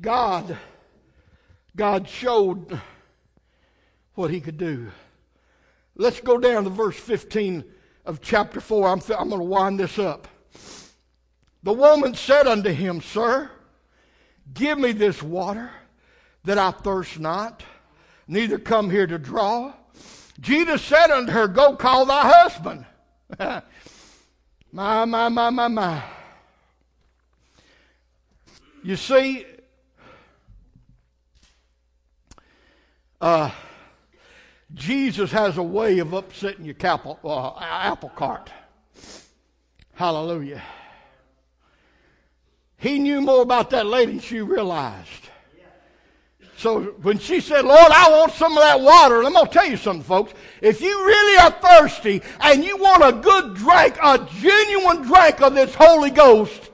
God, 0.00 0.56
God 1.74 2.08
showed 2.38 2.80
what 4.14 4.30
he 4.30 4.40
could 4.40 4.58
do. 4.58 4.90
Let's 5.96 6.20
go 6.20 6.38
down 6.38 6.64
to 6.64 6.70
verse 6.70 6.96
15 6.96 7.64
of 8.06 8.20
chapter 8.20 8.60
4. 8.60 8.88
I'm, 8.88 9.00
I'm 9.18 9.28
going 9.28 9.40
to 9.40 9.44
wind 9.44 9.80
this 9.80 9.98
up. 9.98 10.28
The 11.64 11.72
woman 11.72 12.14
said 12.14 12.46
unto 12.46 12.70
him, 12.70 13.00
Sir, 13.00 13.50
give 14.54 14.78
me 14.78 14.92
this 14.92 15.20
water 15.20 15.70
that 16.44 16.58
I 16.58 16.70
thirst 16.70 17.18
not, 17.18 17.64
neither 18.28 18.58
come 18.58 18.88
here 18.88 19.08
to 19.08 19.18
draw. 19.18 19.72
Jesus 20.38 20.80
said 20.82 21.10
unto 21.10 21.32
her, 21.32 21.48
Go 21.48 21.74
call 21.74 22.06
thy 22.06 22.22
husband. 22.22 22.86
my, 24.72 25.04
my, 25.04 25.28
my, 25.28 25.50
my, 25.50 25.68
my. 25.68 26.02
You 28.84 28.94
see, 28.94 29.44
uh, 33.20 33.50
Jesus 34.74 35.30
has 35.32 35.56
a 35.56 35.62
way 35.62 35.98
of 35.98 36.12
upsetting 36.12 36.64
your 36.64 36.76
apple, 36.80 37.18
uh, 37.24 37.58
apple 37.60 38.10
cart. 38.10 38.50
Hallelujah. 39.94 40.62
He 42.76 42.98
knew 42.98 43.20
more 43.20 43.42
about 43.42 43.70
that 43.70 43.86
lady 43.86 44.12
than 44.12 44.20
she 44.20 44.40
realized. 44.40 45.28
So 46.58 46.82
when 47.02 47.18
she 47.18 47.40
said, 47.40 47.64
Lord, 47.64 47.92
I 47.92 48.10
want 48.10 48.32
some 48.32 48.52
of 48.52 48.58
that 48.58 48.80
water, 48.80 49.22
I'm 49.22 49.32
going 49.32 49.46
to 49.46 49.52
tell 49.52 49.66
you 49.66 49.76
something, 49.76 50.02
folks. 50.02 50.34
If 50.60 50.80
you 50.80 51.06
really 51.06 51.38
are 51.38 51.50
thirsty 51.52 52.20
and 52.40 52.64
you 52.64 52.76
want 52.76 53.04
a 53.04 53.20
good 53.20 53.54
drink, 53.54 53.96
a 54.02 54.18
genuine 54.40 55.02
drink 55.02 55.40
of 55.40 55.54
this 55.54 55.72
Holy 55.74 56.10
Ghost, 56.10 56.70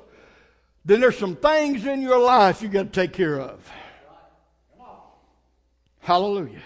then 0.87 1.01
there's 1.01 1.19
some 1.19 1.37
things 1.37 1.85
in 1.85 2.01
your 2.01 2.19
life 2.19 2.63
you 2.63 2.69
got 2.69 2.93
to 2.93 3.01
take 3.01 3.13
care 3.13 3.39
of. 3.39 3.71
Hallelujah. 6.05 6.61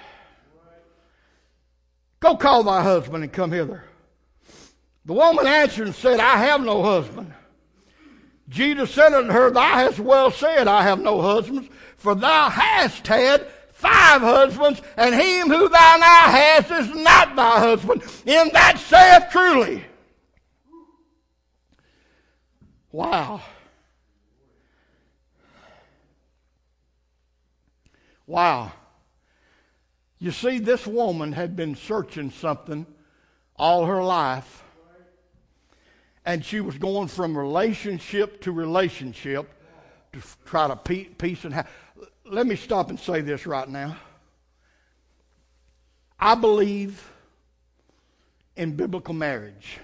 Go 2.18 2.36
call 2.36 2.64
thy 2.64 2.82
husband 2.82 3.22
and 3.22 3.32
come 3.32 3.52
hither. 3.52 3.84
The 5.04 5.12
woman 5.12 5.46
answered 5.46 5.86
and 5.86 5.94
said, 5.94 6.18
I 6.18 6.38
have 6.38 6.60
no 6.60 6.82
husband. 6.82 7.32
Jesus 8.48 8.92
said 8.92 9.14
unto 9.14 9.30
her, 9.30 9.52
Thou 9.52 9.74
hast 9.74 10.00
well 10.00 10.32
said, 10.32 10.66
I 10.66 10.82
have 10.82 11.00
no 11.00 11.22
husbands, 11.22 11.68
for 11.96 12.16
thou 12.16 12.50
hast 12.50 13.06
had 13.06 13.46
five 13.72 14.22
husbands, 14.22 14.82
and 14.96 15.14
him 15.14 15.46
who 15.46 15.68
thou 15.68 15.96
now 16.00 16.32
hast 16.32 16.72
is 16.72 16.92
not 16.96 17.36
thy 17.36 17.60
husband. 17.60 18.02
In 18.26 18.50
that 18.54 18.80
saith 18.80 19.30
truly. 19.30 19.84
Wow. 22.90 23.42
Wow. 28.26 28.72
You 30.18 30.32
see, 30.32 30.58
this 30.58 30.86
woman 30.86 31.32
had 31.32 31.54
been 31.54 31.76
searching 31.76 32.30
something 32.30 32.86
all 33.56 33.86
her 33.86 34.02
life 34.02 34.64
and 36.28 36.44
she 36.44 36.60
was 36.60 36.76
going 36.76 37.08
from 37.08 37.36
relationship 37.36 38.42
to 38.42 38.52
relationship 38.52 39.50
to 40.12 40.20
try 40.44 40.68
to 40.68 40.76
peace 40.76 41.44
and 41.46 41.54
have. 41.54 41.70
Let 42.26 42.46
me 42.46 42.54
stop 42.54 42.90
and 42.90 43.00
say 43.00 43.22
this 43.22 43.46
right 43.46 43.66
now. 43.66 43.96
I 46.20 46.34
believe 46.34 47.10
in 48.56 48.76
biblical 48.76 49.14
marriage. 49.14 49.78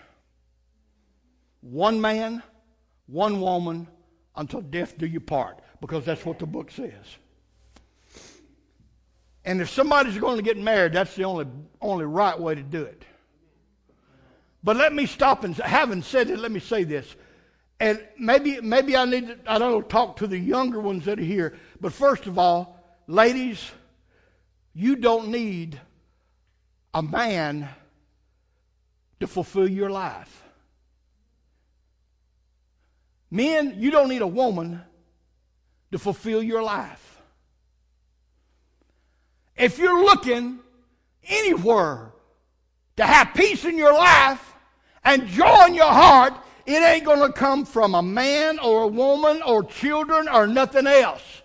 One 1.62 1.98
man, 1.98 2.42
one 3.06 3.40
woman, 3.40 3.88
until 4.36 4.60
death 4.60 4.98
do 4.98 5.06
you 5.06 5.20
part, 5.20 5.60
because 5.80 6.04
that's 6.04 6.26
what 6.26 6.38
the 6.38 6.46
book 6.46 6.70
says. 6.70 7.06
And 9.44 9.60
if 9.60 9.68
somebody's 9.70 10.18
going 10.18 10.36
to 10.36 10.42
get 10.42 10.56
married, 10.56 10.92
that's 10.94 11.14
the 11.14 11.24
only, 11.24 11.46
only 11.80 12.06
right 12.06 12.38
way 12.38 12.54
to 12.54 12.62
do 12.62 12.82
it. 12.82 13.04
But 14.62 14.76
let 14.76 14.94
me 14.94 15.04
stop 15.04 15.44
and 15.44 15.54
having 15.56 16.02
said 16.02 16.30
it, 16.30 16.38
let 16.38 16.50
me 16.50 16.60
say 16.60 16.84
this. 16.84 17.14
And 17.78 18.02
maybe 18.18 18.60
maybe 18.62 18.96
I 18.96 19.04
need 19.04 19.26
to, 19.26 19.38
I 19.46 19.58
don't 19.58 19.72
know, 19.72 19.82
talk 19.82 20.16
to 20.18 20.26
the 20.26 20.38
younger 20.38 20.80
ones 20.80 21.04
that 21.04 21.18
are 21.18 21.22
here. 21.22 21.58
But 21.80 21.92
first 21.92 22.26
of 22.26 22.38
all, 22.38 22.82
ladies, 23.06 23.70
you 24.72 24.96
don't 24.96 25.28
need 25.28 25.78
a 26.94 27.02
man 27.02 27.68
to 29.20 29.26
fulfill 29.26 29.68
your 29.68 29.90
life. 29.90 30.42
Men, 33.30 33.74
you 33.78 33.90
don't 33.90 34.08
need 34.08 34.22
a 34.22 34.26
woman 34.26 34.80
to 35.92 35.98
fulfill 35.98 36.42
your 36.42 36.62
life. 36.62 37.13
If 39.56 39.78
you're 39.78 40.04
looking 40.04 40.58
anywhere 41.24 42.12
to 42.96 43.04
have 43.04 43.34
peace 43.34 43.64
in 43.64 43.78
your 43.78 43.92
life, 43.92 44.54
and 45.04 45.26
joy 45.28 45.66
in 45.66 45.74
your 45.74 45.92
heart, 45.92 46.34
it 46.66 46.82
ain't 46.82 47.04
going 47.04 47.20
to 47.20 47.32
come 47.32 47.64
from 47.64 47.94
a 47.94 48.02
man 48.02 48.58
or 48.58 48.84
a 48.84 48.88
woman 48.88 49.42
or 49.42 49.62
children 49.64 50.28
or 50.28 50.46
nothing 50.46 50.86
else. 50.86 51.42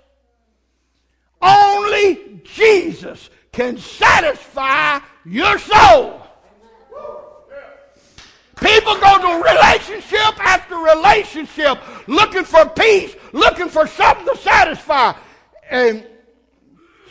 Only 1.42 2.42
Jesus 2.44 3.30
can 3.52 3.78
satisfy 3.78 5.00
your 5.26 5.60
soul. 5.60 6.22
People 8.62 8.96
go 8.96 9.18
to 9.20 9.44
relationship 9.50 10.46
after 10.46 10.76
relationship 10.76 11.80
looking 12.08 12.44
for 12.44 12.68
peace, 12.70 13.16
looking 13.32 13.70
for 13.70 13.88
something 13.88 14.26
to 14.26 14.38
satisfy. 14.38 15.14
And 15.70 16.06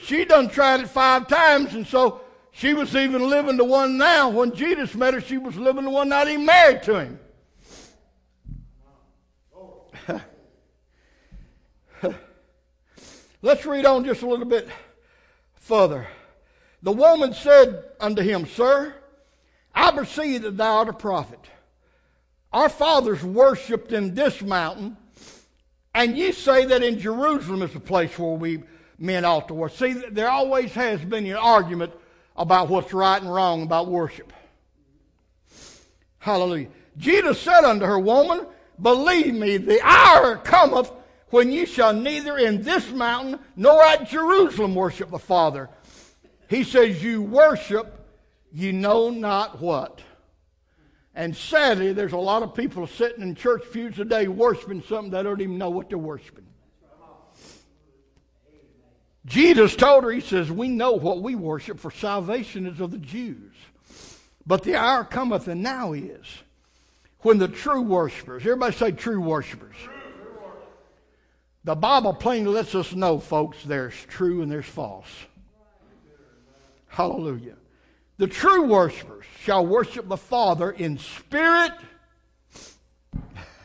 she 0.08 0.24
done 0.24 0.48
tried 0.48 0.80
it 0.80 0.88
five 0.88 1.28
times, 1.28 1.74
and 1.74 1.86
so 1.86 2.22
she 2.50 2.72
was 2.72 2.96
even 2.96 3.28
living 3.28 3.58
the 3.58 3.64
one 3.64 3.98
now. 3.98 4.30
When 4.30 4.54
Jesus 4.54 4.94
met 4.94 5.12
her, 5.12 5.20
she 5.20 5.36
was 5.36 5.54
living 5.54 5.84
the 5.84 5.90
one 5.90 6.08
not 6.08 6.28
even 6.28 6.46
married 6.46 6.82
to 6.84 6.98
him. 6.98 7.20
Let's 13.42 13.66
read 13.66 13.84
on 13.84 14.06
just 14.06 14.22
a 14.22 14.26
little 14.26 14.46
bit 14.46 14.66
further. 15.56 16.06
The 16.82 16.92
woman 16.92 17.34
said 17.34 17.84
unto 18.00 18.22
him, 18.22 18.46
Sir, 18.46 18.94
I 19.74 19.90
perceive 19.90 20.40
that 20.42 20.56
thou 20.56 20.78
art 20.78 20.88
a 20.88 20.94
prophet. 20.94 21.40
Our 22.50 22.70
fathers 22.70 23.22
worshipped 23.22 23.92
in 23.92 24.14
this 24.14 24.40
mountain, 24.40 24.96
and 25.94 26.16
ye 26.16 26.32
say 26.32 26.64
that 26.64 26.82
in 26.82 26.98
Jerusalem 26.98 27.60
is 27.60 27.74
the 27.74 27.80
place 27.80 28.18
where 28.18 28.30
we 28.30 28.62
men 28.98 29.24
ought 29.24 29.48
to 29.48 29.54
worship. 29.54 29.78
See, 29.78 29.92
there 30.10 30.30
always 30.30 30.72
has 30.72 31.00
been 31.04 31.26
an 31.26 31.36
argument 31.36 31.92
about 32.36 32.68
what's 32.68 32.92
right 32.92 33.20
and 33.20 33.32
wrong 33.32 33.62
about 33.62 33.88
worship. 33.88 34.32
Hallelujah. 36.18 36.68
Jesus 36.96 37.40
said 37.40 37.64
unto 37.64 37.86
her, 37.86 37.98
Woman, 37.98 38.46
believe 38.80 39.34
me, 39.34 39.56
the 39.56 39.80
hour 39.82 40.36
cometh 40.36 40.90
when 41.30 41.50
ye 41.50 41.64
shall 41.64 41.92
neither 41.92 42.36
in 42.38 42.62
this 42.62 42.90
mountain 42.90 43.38
nor 43.56 43.82
at 43.84 44.08
Jerusalem 44.08 44.74
worship 44.74 45.10
the 45.10 45.18
Father. 45.18 45.68
He 46.48 46.64
says, 46.64 47.02
You 47.02 47.22
worship, 47.22 48.06
you 48.52 48.72
know 48.72 49.10
not 49.10 49.60
what. 49.60 50.00
And 51.14 51.36
sadly, 51.36 51.92
there's 51.92 52.12
a 52.12 52.18
lot 52.18 52.42
of 52.42 52.54
people 52.54 52.86
sitting 52.86 53.22
in 53.22 53.34
church 53.34 53.64
pews 53.72 53.96
today 53.96 54.28
worshiping 54.28 54.82
something 54.82 55.10
they 55.10 55.22
don't 55.22 55.40
even 55.40 55.58
know 55.58 55.70
what 55.70 55.88
they're 55.88 55.98
worshiping. 55.98 56.47
Jesus 59.28 59.76
told 59.76 60.04
her, 60.04 60.10
He 60.10 60.20
says, 60.20 60.50
We 60.50 60.68
know 60.68 60.92
what 60.92 61.22
we 61.22 61.34
worship, 61.34 61.78
for 61.78 61.90
salvation 61.90 62.66
is 62.66 62.80
of 62.80 62.90
the 62.90 62.98
Jews. 62.98 63.52
But 64.46 64.62
the 64.62 64.76
hour 64.76 65.04
cometh, 65.04 65.46
and 65.48 65.62
now 65.62 65.92
is, 65.92 66.26
when 67.20 67.38
the 67.38 67.48
true 67.48 67.82
worshipers, 67.82 68.42
everybody 68.42 68.74
say 68.74 68.92
true 68.92 69.20
worshipers. 69.20 69.76
The 71.64 71.74
Bible 71.74 72.14
plainly 72.14 72.50
lets 72.50 72.74
us 72.74 72.94
know, 72.94 73.18
folks, 73.18 73.62
there's 73.62 73.94
true 74.06 74.40
and 74.40 74.50
there's 74.50 74.64
false. 74.64 75.08
Hallelujah. 76.86 77.56
The 78.16 78.26
true 78.26 78.64
worshipers 78.64 79.26
shall 79.42 79.66
worship 79.66 80.08
the 80.08 80.16
Father 80.16 80.70
in 80.70 80.96
spirit 80.98 81.72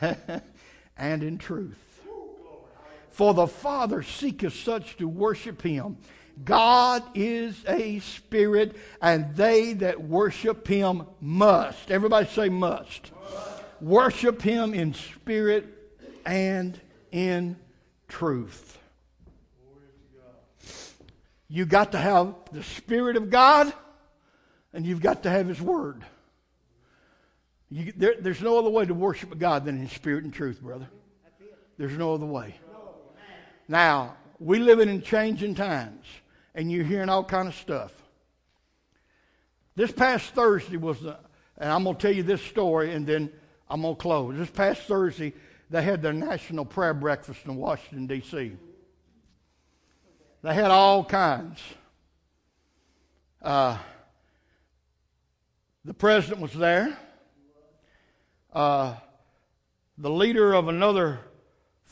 and 0.00 1.22
in 1.22 1.38
truth. 1.38 1.93
For 3.14 3.32
the 3.32 3.46
Father 3.46 4.02
seeketh 4.02 4.54
such 4.54 4.96
to 4.96 5.06
worship 5.06 5.62
him. 5.62 5.98
God 6.44 7.04
is 7.14 7.64
a 7.68 8.00
spirit, 8.00 8.74
and 9.00 9.36
they 9.36 9.74
that 9.74 10.02
worship 10.02 10.66
him 10.66 11.04
must. 11.20 11.92
Everybody 11.92 12.26
say 12.26 12.48
must. 12.48 13.12
must. 13.12 13.62
Worship 13.80 14.42
him 14.42 14.74
in 14.74 14.94
spirit 14.94 15.64
and 16.26 16.80
in 17.12 17.54
truth. 18.08 18.80
You 21.48 21.66
got 21.66 21.92
to 21.92 21.98
have 21.98 22.34
the 22.50 22.64
Spirit 22.64 23.16
of 23.16 23.30
God, 23.30 23.72
and 24.72 24.84
you've 24.84 25.00
got 25.00 25.22
to 25.22 25.30
have 25.30 25.46
His 25.46 25.62
Word. 25.62 26.02
You, 27.70 27.92
there, 27.96 28.16
there's 28.18 28.42
no 28.42 28.58
other 28.58 28.70
way 28.70 28.86
to 28.86 28.94
worship 28.94 29.38
God 29.38 29.64
than 29.66 29.78
in 29.78 29.88
spirit 29.88 30.24
and 30.24 30.34
truth, 30.34 30.60
brother. 30.60 30.88
There's 31.78 31.96
no 31.96 32.14
other 32.14 32.26
way. 32.26 32.56
Now, 33.68 34.16
we 34.38 34.58
living 34.58 34.88
in 34.88 35.02
changing 35.02 35.54
times, 35.54 36.04
and 36.54 36.70
you're 36.70 36.84
hearing 36.84 37.08
all 37.08 37.24
kind 37.24 37.48
of 37.48 37.54
stuff. 37.54 37.92
This 39.76 39.90
past 39.90 40.30
Thursday 40.34 40.76
was, 40.76 41.00
the, 41.00 41.18
and 41.58 41.72
I'm 41.72 41.84
going 41.84 41.96
to 41.96 42.02
tell 42.02 42.12
you 42.14 42.22
this 42.22 42.42
story, 42.42 42.92
and 42.92 43.06
then 43.06 43.30
I'm 43.68 43.82
going 43.82 43.94
to 43.94 44.00
close. 44.00 44.36
This 44.36 44.50
past 44.50 44.82
Thursday, 44.82 45.32
they 45.70 45.82
had 45.82 46.02
their 46.02 46.12
national 46.12 46.64
prayer 46.64 46.94
breakfast 46.94 47.44
in 47.46 47.56
Washington, 47.56 48.06
D.C. 48.06 48.52
They 50.42 50.54
had 50.54 50.70
all 50.70 51.04
kinds. 51.04 51.58
Uh, 53.40 53.78
the 55.84 55.94
president 55.94 56.40
was 56.40 56.52
there. 56.52 56.96
Uh, 58.52 58.94
the 59.98 60.10
leader 60.10 60.52
of 60.52 60.68
another 60.68 61.20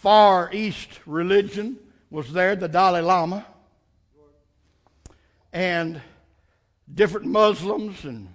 Far 0.03 0.51
East 0.53 0.99
religion 1.07 1.79
was 2.11 2.33
there, 2.33 2.57
the 2.57 2.67
Dalai 2.67 3.03
Lama, 3.03 3.47
and 5.53 6.01
different 6.93 7.27
Muslims 7.27 8.05
and 8.05 8.35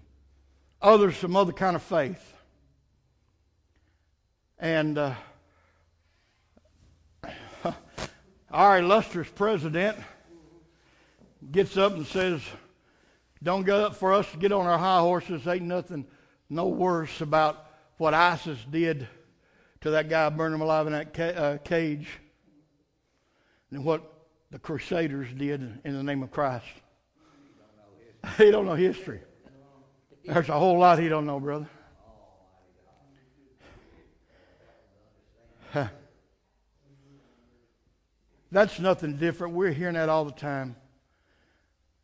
others, 0.81 1.17
some 1.17 1.35
other 1.35 1.51
kind 1.51 1.75
of 1.75 1.83
faith. 1.83 2.35
And 4.57 4.97
uh, 4.97 5.15
our 8.49 8.79
illustrious 8.79 9.27
president 9.35 9.97
gets 11.51 11.75
up 11.75 11.95
and 11.95 12.07
says, 12.07 12.41
Don't 13.43 13.65
get 13.65 13.75
up 13.75 13.97
for 13.97 14.13
us 14.13 14.31
to 14.31 14.37
get 14.37 14.53
on 14.53 14.65
our 14.65 14.77
high 14.77 15.01
horses. 15.01 15.45
Ain't 15.45 15.63
nothing 15.63 16.05
no 16.49 16.69
worse 16.69 17.19
about 17.19 17.65
what 17.97 18.13
ISIS 18.13 18.59
did 18.71 19.09
to 19.81 19.91
that 19.91 20.09
guy, 20.09 20.29
burning 20.29 20.55
him 20.55 20.61
alive 20.61 20.87
in 20.87 20.93
that 20.93 21.13
ca- 21.13 21.23
uh, 21.23 21.57
cage, 21.57 22.07
than 23.71 23.83
what 23.83 24.13
the 24.51 24.59
Crusaders 24.59 25.27
did 25.33 25.61
in 25.83 25.93
the 25.93 26.03
name 26.03 26.23
of 26.23 26.31
Christ. 26.31 26.65
He 28.37 28.51
don't 28.51 28.65
know 28.65 28.75
history. 28.75 29.21
There's 30.25 30.49
a 30.49 30.59
whole 30.59 30.79
lot 30.79 30.99
he 30.99 31.07
don't 31.07 31.25
know, 31.25 31.39
brother. 31.39 31.69
That's 38.51 38.79
nothing 38.79 39.17
different. 39.17 39.53
We're 39.53 39.71
hearing 39.71 39.95
that 39.95 40.09
all 40.09 40.25
the 40.25 40.31
time. 40.31 40.75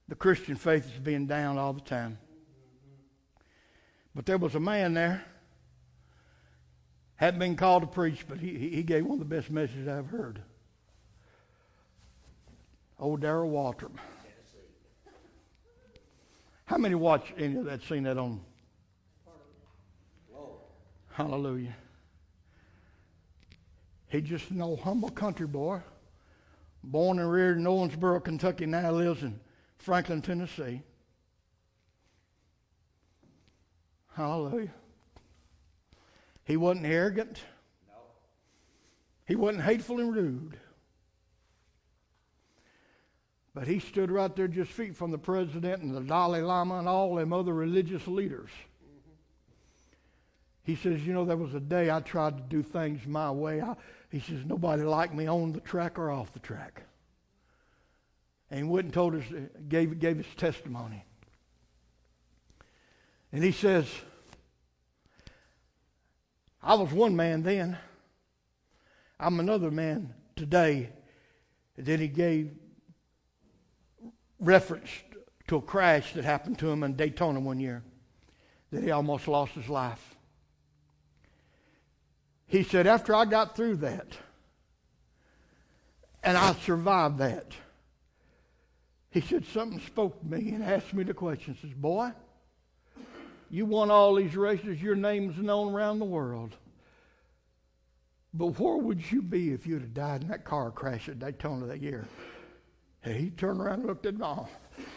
The 0.07 0.15
Christian 0.15 0.55
faith 0.55 0.85
is 0.85 0.99
being 0.99 1.25
down 1.25 1.57
all 1.57 1.73
the 1.73 1.81
time. 1.81 2.17
But 4.13 4.25
there 4.25 4.37
was 4.37 4.53
a 4.55 4.59
man 4.59 4.93
there, 4.93 5.25
hadn't 7.15 7.39
been 7.39 7.55
called 7.55 7.83
to 7.83 7.87
preach, 7.87 8.25
but 8.27 8.39
he, 8.39 8.69
he 8.69 8.83
gave 8.83 9.05
one 9.05 9.19
of 9.21 9.29
the 9.29 9.35
best 9.35 9.49
messages 9.49 9.87
I've 9.87 10.07
heard. 10.07 10.41
Old 12.99 13.21
Darrell 13.21 13.49
Waltrip. 13.49 13.91
How 16.65 16.77
many 16.77 16.95
watch 16.95 17.33
any 17.37 17.57
of 17.57 17.65
that, 17.65 17.83
seen 17.83 18.03
that 18.03 18.17
on? 18.17 18.41
Hallelujah. 21.11 21.75
He 24.07 24.21
just 24.21 24.49
an 24.51 24.61
old 24.61 24.79
humble 24.79 25.09
country 25.09 25.47
boy, 25.47 25.81
born 26.83 27.19
and 27.19 27.31
reared 27.31 27.57
in 27.57 27.65
Owensboro, 27.65 28.23
Kentucky, 28.23 28.65
now 28.65 28.91
lives 28.91 29.21
in 29.21 29.39
Franklin, 29.77 30.21
Tennessee. 30.21 30.81
Hallelujah. 34.15 34.73
He 36.45 36.57
wasn't 36.57 36.85
arrogant. 36.85 37.41
No. 37.87 38.01
He 39.25 39.35
wasn't 39.35 39.63
hateful 39.63 39.99
and 39.99 40.13
rude. 40.13 40.57
But 43.53 43.67
he 43.67 43.79
stood 43.79 44.09
right 44.09 44.35
there 44.35 44.47
just 44.47 44.71
feet 44.71 44.95
from 44.95 45.11
the 45.11 45.17
president 45.17 45.83
and 45.83 45.95
the 45.95 46.01
Dalai 46.01 46.41
Lama 46.41 46.79
and 46.79 46.87
all 46.87 47.15
them 47.15 47.31
other 47.31 47.53
religious 47.53 48.07
leaders. 48.07 48.49
He 50.63 50.75
says, 50.75 51.05
You 51.05 51.13
know, 51.13 51.25
there 51.25 51.37
was 51.37 51.53
a 51.53 51.59
day 51.59 51.91
I 51.91 51.99
tried 51.99 52.37
to 52.37 52.43
do 52.43 52.63
things 52.63 53.05
my 53.05 53.29
way. 53.29 53.61
I, 53.61 53.75
he 54.09 54.19
says, 54.19 54.39
Nobody 54.45 54.83
liked 54.83 55.13
me 55.13 55.27
on 55.27 55.51
the 55.51 55.59
track 55.59 55.99
or 55.99 56.09
off 56.09 56.33
the 56.33 56.39
track. 56.39 56.83
And 58.49 58.59
he 58.59 58.63
went 58.63 58.85
and 58.85 58.93
told 58.93 59.15
us, 59.15 59.23
gave, 59.67 59.99
gave 59.99 60.17
his 60.17 60.35
testimony. 60.37 61.03
And 63.31 63.43
he 63.43 63.51
says, 63.51 63.87
I 66.63 66.75
was 66.75 66.91
one 66.91 67.15
man 67.15 67.43
then. 67.43 67.77
I'm 69.19 69.39
another 69.39 69.69
man 69.69 70.13
today. 70.35 70.89
And 71.75 71.85
then 71.85 71.99
he 71.99 72.07
gave 72.07 72.51
reference 74.39 74.89
to 75.47 75.57
a 75.57 75.61
crash 75.61 76.13
that 76.13 76.23
happened 76.23 76.59
to 76.59 76.69
him 76.69 76.83
in 76.83 76.95
Daytona 76.95 77.39
one 77.39 77.59
year 77.59 77.83
that 78.71 78.83
he 78.83 78.91
almost 78.91 79.27
lost 79.27 79.53
his 79.53 79.67
life. 79.67 80.15
He 82.45 82.63
said, 82.63 82.87
After 82.87 83.13
I 83.13 83.25
got 83.25 83.55
through 83.55 83.77
that, 83.77 84.07
and 86.23 86.37
I 86.37 86.53
survived 86.53 87.17
that, 87.17 87.51
he 89.09 89.21
said, 89.21 89.45
Something 89.45 89.79
spoke 89.81 90.19
to 90.19 90.25
me 90.25 90.53
and 90.53 90.63
asked 90.63 90.93
me 90.93 91.03
the 91.03 91.13
question. 91.13 91.55
He 91.55 91.67
says, 91.67 91.75
Boy, 91.75 92.11
you 93.53 93.67
won 93.67 93.91
all 93.91 94.15
these 94.15 94.35
races, 94.35 94.81
your 94.81 94.95
name's 94.95 95.37
known 95.37 95.75
around 95.75 95.99
the 95.99 96.05
world. 96.05 96.55
But 98.33 98.59
where 98.59 98.77
would 98.77 99.11
you 99.11 99.21
be 99.21 99.53
if 99.53 99.67
you'd 99.67 99.83
have 99.83 99.93
died 99.93 100.23
in 100.23 100.29
that 100.29 100.43
car 100.43 100.71
crash 100.71 101.07
at 101.07 101.19
Daytona 101.19 101.67
that 101.67 101.79
year? 101.79 102.07
And 103.03 103.15
he 103.15 103.29
turned 103.29 103.61
around 103.61 103.81
and 103.81 103.85
looked 103.85 104.07
at 104.07 104.19
all. 104.19 104.49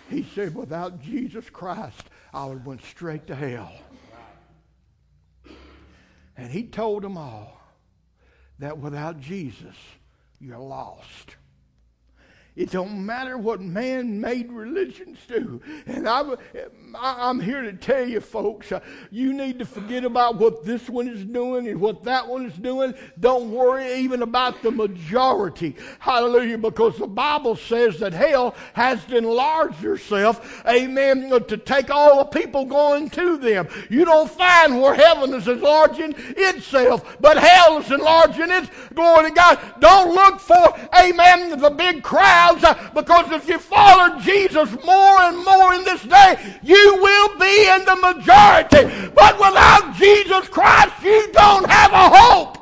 He 0.09 0.27
said, 0.35 0.55
Without 0.55 1.03
Jesus 1.03 1.51
Christ, 1.51 2.05
I 2.33 2.47
would 2.47 2.59
have 2.59 2.67
went 2.67 2.83
straight 2.83 3.27
to 3.27 3.35
hell. 3.35 3.75
And 6.35 6.51
he 6.51 6.65
told 6.65 7.03
them 7.03 7.19
all 7.19 7.61
that 8.59 8.79
without 8.79 9.21
Jesus, 9.21 9.77
you're 10.41 10.59
lost. 10.59 11.37
It 12.57 12.71
don't 12.71 13.05
matter 13.05 13.37
what 13.37 13.61
man-made 13.61 14.51
religions 14.51 15.19
do. 15.29 15.61
And 15.87 16.09
I, 16.09 16.23
I'm 16.99 17.39
here 17.39 17.61
to 17.61 17.75
tell 17.75 18.09
you, 18.09 18.21
folks, 18.21 18.73
uh, 18.73 18.81
you 19.11 19.35
need 19.35 19.59
to 19.59 19.67
forget 19.67 20.05
about 20.05 20.37
what 20.39 20.65
this 20.65 20.89
one 20.89 21.07
is 21.07 21.23
doing 21.23 21.69
and 21.69 21.79
what 21.79 22.03
that 22.05 22.27
one 22.27 22.47
is 22.47 22.55
doing. 22.55 22.95
Don't 23.21 23.51
worry 23.51 23.97
even 23.97 24.23
about 24.23 24.63
the 24.63 24.71
majority. 24.71 25.77
Hallelujah. 25.99 26.57
Because 26.57 26.97
the 26.97 27.07
Bible 27.07 27.57
says 27.57 27.99
that 27.99 28.15
hell 28.15 28.55
has 28.73 29.05
to 29.05 29.19
enlarge 29.19 29.75
herself, 29.75 30.65
amen, 30.67 31.29
to 31.49 31.59
take 31.59 31.91
all 31.91 32.21
the 32.21 32.25
people 32.25 32.65
going 32.65 33.11
to 33.11 33.37
them. 33.37 33.69
You 33.91 34.07
don't 34.07 34.31
find 34.31 34.81
where 34.81 34.95
heaven 34.95 35.35
is 35.35 35.47
enlarging 35.47 36.15
itself, 36.17 37.19
but 37.21 37.37
hell 37.37 37.77
is 37.79 37.91
enlarging 37.91 38.51
its 38.51 38.71
glory 38.95 39.29
to 39.29 39.35
God. 39.35 39.59
Don't 39.81 40.15
look 40.15 40.41
for, 40.41 40.75
amen, 40.99 41.59
the 41.59 41.69
big 41.69 42.03
crowd 42.03 42.46
crowds 42.47 42.65
uh, 42.65 42.91
because 42.95 43.31
if 43.33 43.49
you 43.49 43.59
follow 43.59 44.19
Jesus 44.21 44.71
more 44.85 45.21
and 45.23 45.45
more 45.45 45.75
in 45.75 45.85
this 45.85 46.03
day, 46.03 46.59
you 46.63 46.99
will 47.03 47.39
be 47.39 47.69
in 47.69 47.85
the 47.85 47.97
majority. 47.97 49.11
But 49.15 49.39
without 49.39 49.95
Jesus 49.97 50.49
Christ, 50.49 50.95
you 51.03 51.31
don't 51.33 51.69
have 51.69 51.93
a 51.93 52.17
hope. 52.17 52.57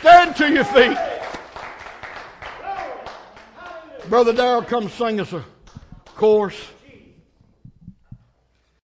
Stand 0.00 0.36
to 0.36 0.52
your 0.52 0.64
feet. 0.64 0.98
Brother 4.08 4.32
Darrell, 4.32 4.62
come 4.62 4.88
sing 4.88 5.20
us 5.20 5.32
a 5.32 5.44
chorus. 6.16 6.56